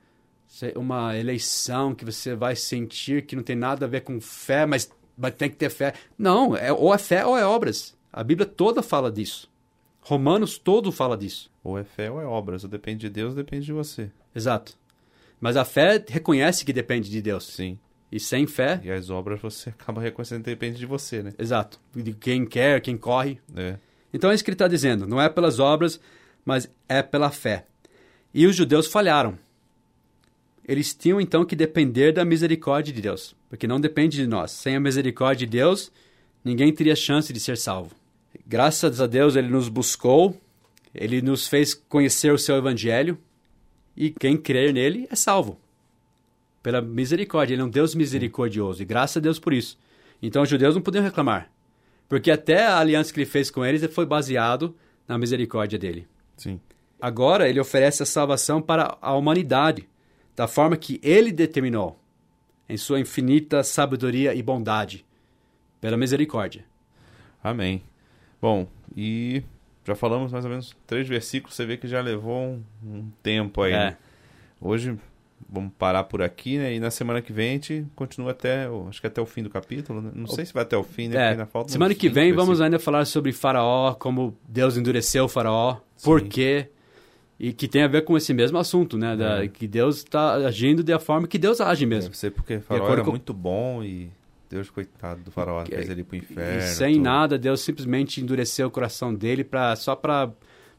uma 0.74 1.16
eleição 1.16 1.94
que 1.94 2.05
você 2.05 2.35
vai 2.35 2.57
sentir 2.57 3.24
que 3.24 3.37
não 3.37 3.42
tem 3.42 3.57
nada 3.57 3.87
a 3.87 3.88
ver 3.88 4.01
com 4.01 4.20
fé, 4.20 4.66
mas, 4.66 4.90
mas 5.16 5.35
tem 5.35 5.48
que 5.48 5.57
ter 5.57 5.70
fé. 5.70 5.94
Não, 6.18 6.57
é, 6.57 6.72
ou 6.72 6.92
é 6.92 6.98
fé 6.98 7.24
ou 7.24 7.37
é 7.37 7.44
obras. 7.46 7.96
A 8.12 8.24
Bíblia 8.24 8.46
toda 8.46 8.83
fala 8.83 9.12
disso. 9.12 9.48
Romanos 10.09 10.57
todo 10.57 10.90
fala 10.90 11.18
disso. 11.18 11.51
Ou 11.62 11.79
é 11.79 11.85
fé 11.85 12.11
ou 12.11 12.18
é 12.18 12.25
obras. 12.25 12.64
Ou 12.64 12.71
depende 12.71 13.01
de 13.01 13.11
Deus, 13.11 13.35
depende 13.35 13.66
de 13.66 13.73
você. 13.75 14.11
Exato. 14.35 14.75
Mas 15.38 15.55
a 15.55 15.66
fé 15.66 16.03
reconhece 16.09 16.64
que 16.64 16.73
depende 16.73 17.11
de 17.11 17.21
Deus. 17.21 17.44
Sim. 17.47 17.79
E 18.11 18.18
sem 18.18 18.47
fé, 18.47 18.81
E 18.83 18.90
as 18.90 19.11
obras 19.11 19.38
você 19.38 19.68
acaba 19.79 20.01
reconhecendo 20.01 20.42
que 20.42 20.49
depende 20.51 20.79
de 20.79 20.87
você, 20.87 21.23
né? 21.23 21.35
exato. 21.38 21.79
De 21.94 22.14
quem 22.14 22.47
quer, 22.47 22.81
quem 22.81 22.97
corre. 22.97 23.38
É. 23.55 23.77
Então 24.11 24.31
é 24.31 24.35
isso 24.35 24.42
que 24.42 24.49
ele 24.49 24.55
está 24.55 24.66
dizendo. 24.66 25.07
Não 25.07 25.21
é 25.21 25.29
pelas 25.29 25.59
obras, 25.59 26.01
mas 26.42 26.71
é 26.88 27.03
pela 27.03 27.31
fé. 27.31 27.66
E 28.33 28.47
os 28.47 28.57
judeus 28.57 28.87
falharam. 28.87 29.38
Eles 30.66 30.94
tinham 30.94 31.21
então 31.21 31.44
que 31.44 31.55
depender 31.55 32.12
da 32.12 32.25
misericórdia 32.25 32.94
de 32.94 33.03
Deus, 33.03 33.37
porque 33.51 33.66
não 33.66 33.79
depende 33.79 34.16
de 34.16 34.27
nós. 34.27 34.53
Sem 34.53 34.75
a 34.75 34.81
misericórdia 34.81 35.47
de 35.47 35.51
Deus, 35.53 35.92
ninguém 36.42 36.73
teria 36.73 36.97
chance 36.97 37.31
de 37.31 37.40
ser 37.40 37.59
salvo. 37.59 37.90
Graças 38.47 39.01
a 39.01 39.07
Deus, 39.07 39.37
ele 39.37 39.49
nos 39.49 39.69
buscou, 39.69 40.41
ele 40.95 41.21
nos 41.21 41.47
fez 41.47 41.75
conhecer 41.75 42.33
o 42.33 42.38
seu 42.38 42.57
evangelho, 42.57 43.19
e 43.97 44.11
quem 44.11 44.37
crer 44.37 44.73
nele 44.73 45.07
é 45.11 45.17
salvo. 45.17 45.59
Pela 46.62 46.81
misericórdia, 46.81 47.55
ele 47.55 47.62
é 47.62 47.64
um 47.64 47.71
Deus 47.71 47.95
misericordioso, 47.95 48.83
e 48.83 48.87
graças 48.87 49.19
a 49.19 49.21
Deus 49.21 49.38
por 49.38 49.53
isso. 49.53 49.79
Então 50.23 50.43
os 50.43 50.49
judeus 50.49 50.75
não 50.75 50.83
podiam 50.83 51.05
reclamar, 51.05 51.51
porque 52.09 52.31
até 52.31 52.67
a 52.67 52.79
aliança 52.79 53.12
que 53.12 53.21
ele 53.21 53.27
fez 53.27 53.51
com 53.51 53.64
eles 53.64 53.85
foi 53.93 54.07
baseado 54.07 54.75
na 55.07 55.19
misericórdia 55.19 55.79
dele. 55.79 56.07
Sim. 56.37 56.61
Agora 57.01 57.49
ele 57.49 57.61
oferece 57.61 58.03
a 58.03 58.07
salvação 58.07 58.61
para 58.61 58.99
a 59.01 59.14
humanidade, 59.14 59.88
da 60.35 60.47
forma 60.47 60.77
que 60.77 61.01
ele 61.03 61.33
determinou, 61.33 62.01
em 62.69 62.77
sua 62.77 63.01
infinita 63.01 63.62
sabedoria 63.62 64.35
e 64.35 64.43
bondade, 64.43 65.05
pela 65.81 65.97
misericórdia. 65.97 66.64
Amém. 67.43 67.83
Bom, 68.40 68.66
e 68.96 69.42
já 69.85 69.94
falamos 69.94 70.33
mais 70.33 70.44
ou 70.44 70.51
menos 70.51 70.77
três 70.87 71.09
versículos, 71.09 71.57
você 71.57 71.64
vê 71.66 71.77
que 71.77 71.88
já 71.88 72.01
levou 72.01 72.37
um, 72.40 72.62
um 72.85 73.05
tempo 73.22 73.62
aí. 73.62 73.72
É. 73.72 73.77
né? 73.77 73.96
Hoje 74.61 74.96
vamos 75.48 75.72
parar 75.79 76.05
por 76.05 76.20
aqui, 76.20 76.59
né? 76.59 76.74
E 76.74 76.81
na 76.81 76.90
semana 76.90 77.22
que 77.22 77.33
vem 77.33 77.51
a 77.51 77.53
gente 77.53 77.87
continua 77.96 78.33
até, 78.33 78.68
acho 78.88 79.01
que 79.01 79.07
até 79.07 79.20
o 79.20 79.27
fim 79.27 79.42
do 79.42 79.48
capítulo, 79.51 80.01
né? 80.03 80.11
Não 80.14 80.27
sei 80.27 80.44
se 80.44 80.53
vai 80.53 80.62
até 80.62 80.77
o 80.77 80.83
fim, 80.83 81.09
né? 81.09 81.16
É, 81.16 81.29
ainda 81.31 81.46
falta 81.46 81.70
semana 81.72 81.94
que 81.94 82.09
20 82.09 82.14
vem 82.14 82.33
vamos 82.33 82.61
ainda 82.61 82.79
falar 82.79 83.05
sobre 83.07 83.33
Faraó, 83.33 83.94
como 83.94 84.37
Deus 84.48 84.77
endureceu 84.77 85.24
o 85.24 85.29
Faraó, 85.29 85.79
por 86.03 86.20
Sim. 86.20 86.29
quê, 86.29 86.68
e 87.40 87.53
que 87.53 87.66
tem 87.68 87.83
a 87.83 87.88
ver 87.88 88.03
com 88.03 88.16
esse 88.16 88.35
mesmo 88.35 88.59
assunto, 88.59 88.98
né? 88.98 89.16
Da, 89.16 89.44
É. 89.44 89.48
Que 89.48 89.66
Deus 89.66 89.98
está 89.98 90.35
agindo 90.35 90.83
da 90.83 90.98
forma 90.98 91.27
que 91.29 91.38
Deus 91.38 91.61
age 91.61 91.87
mesmo. 91.87 92.11
Deve 92.11 92.18
ser 92.18 92.33
porque 92.33 92.59
faraó 92.59 92.92
era 92.92 93.03
com- 93.05 93.11
muito 93.12 93.33
bom 93.33 93.83
e 93.83 94.11
Deus, 94.49 94.71
coitado 94.71 95.23
do 95.23 95.31
faraó, 95.31 95.63
Que- 95.65 95.75
fez 95.75 95.89
ele 95.91 96.01
ir 96.01 96.05
pro 96.05 96.17
inferno. 96.17 96.59
E 96.59 96.63
sem 96.63 96.95
tudo. 96.95 97.03
nada, 97.05 97.39
Deus 97.39 97.61
simplesmente 97.61 98.21
endureceu 98.21 98.69
o 98.69 98.71
coração 98.71 99.15
dele 99.15 99.45
pra, 99.45 99.77
só 99.77 99.95
para 99.95 100.31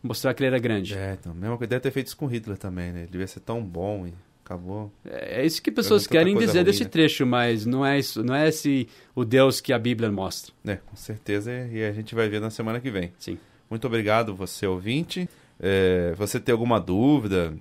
mostrar 0.01 0.33
que 0.33 0.41
ele 0.41 0.47
era 0.47 0.59
grande. 0.59 0.95
É, 0.95 1.17
então, 1.19 1.33
mesmo 1.33 1.57
que 1.57 1.67
deve 1.67 1.81
ter 1.81 1.91
feito 1.91 2.07
isso 2.07 2.17
com 2.17 2.25
Hitler 2.25 2.57
também, 2.57 2.91
né? 2.91 2.99
Ele 3.01 3.11
devia 3.11 3.27
ser 3.27 3.41
tão 3.41 3.63
bom 3.63 4.07
e 4.07 4.13
acabou. 4.43 4.91
É 5.05 5.45
isso 5.45 5.61
que 5.61 5.69
pessoas 5.71 6.07
querem 6.07 6.33
coisa 6.33 6.47
dizer 6.47 6.59
ruim, 6.59 6.65
desse 6.65 6.83
né? 6.83 6.89
trecho, 6.89 7.25
mas 7.25 7.65
não 7.65 7.85
é 7.85 7.99
isso, 7.99 8.23
não 8.23 8.33
é 8.33 8.47
esse 8.47 8.87
o 9.13 9.23
Deus 9.23 9.61
que 9.61 9.71
a 9.71 9.77
Bíblia 9.77 10.11
mostra. 10.11 10.51
É, 10.65 10.77
com 10.77 10.95
certeza, 10.95 11.51
e 11.71 11.83
a 11.83 11.91
gente 11.91 12.15
vai 12.15 12.27
ver 12.27 12.41
na 12.41 12.49
semana 12.49 12.79
que 12.79 12.89
vem. 12.89 13.11
Sim. 13.19 13.37
Muito 13.69 13.85
obrigado, 13.85 14.33
você 14.35 14.65
ouvinte. 14.65 15.29
É, 15.59 16.13
você 16.17 16.39
tem 16.39 16.53
alguma 16.53 16.79
dúvida, 16.79 17.53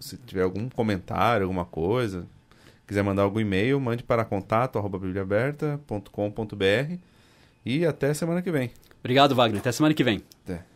se 0.00 0.16
tiver 0.16 0.42
algum 0.42 0.68
comentário, 0.70 1.44
alguma 1.44 1.64
coisa, 1.66 2.26
quiser 2.92 3.02
mandar 3.02 3.22
algum 3.22 3.40
e-mail, 3.40 3.80
mande 3.80 4.02
para 4.02 4.22
contato 4.24 4.78
arroba 4.78 4.98
bibliaaberta.com.br 4.98 6.96
e 7.64 7.86
até 7.86 8.12
semana 8.12 8.42
que 8.42 8.50
vem. 8.50 8.70
Obrigado, 9.00 9.34
Wagner. 9.34 9.60
Até 9.60 9.72
semana 9.72 9.94
que 9.94 10.04
vem. 10.04 10.22
Até. 10.44 10.71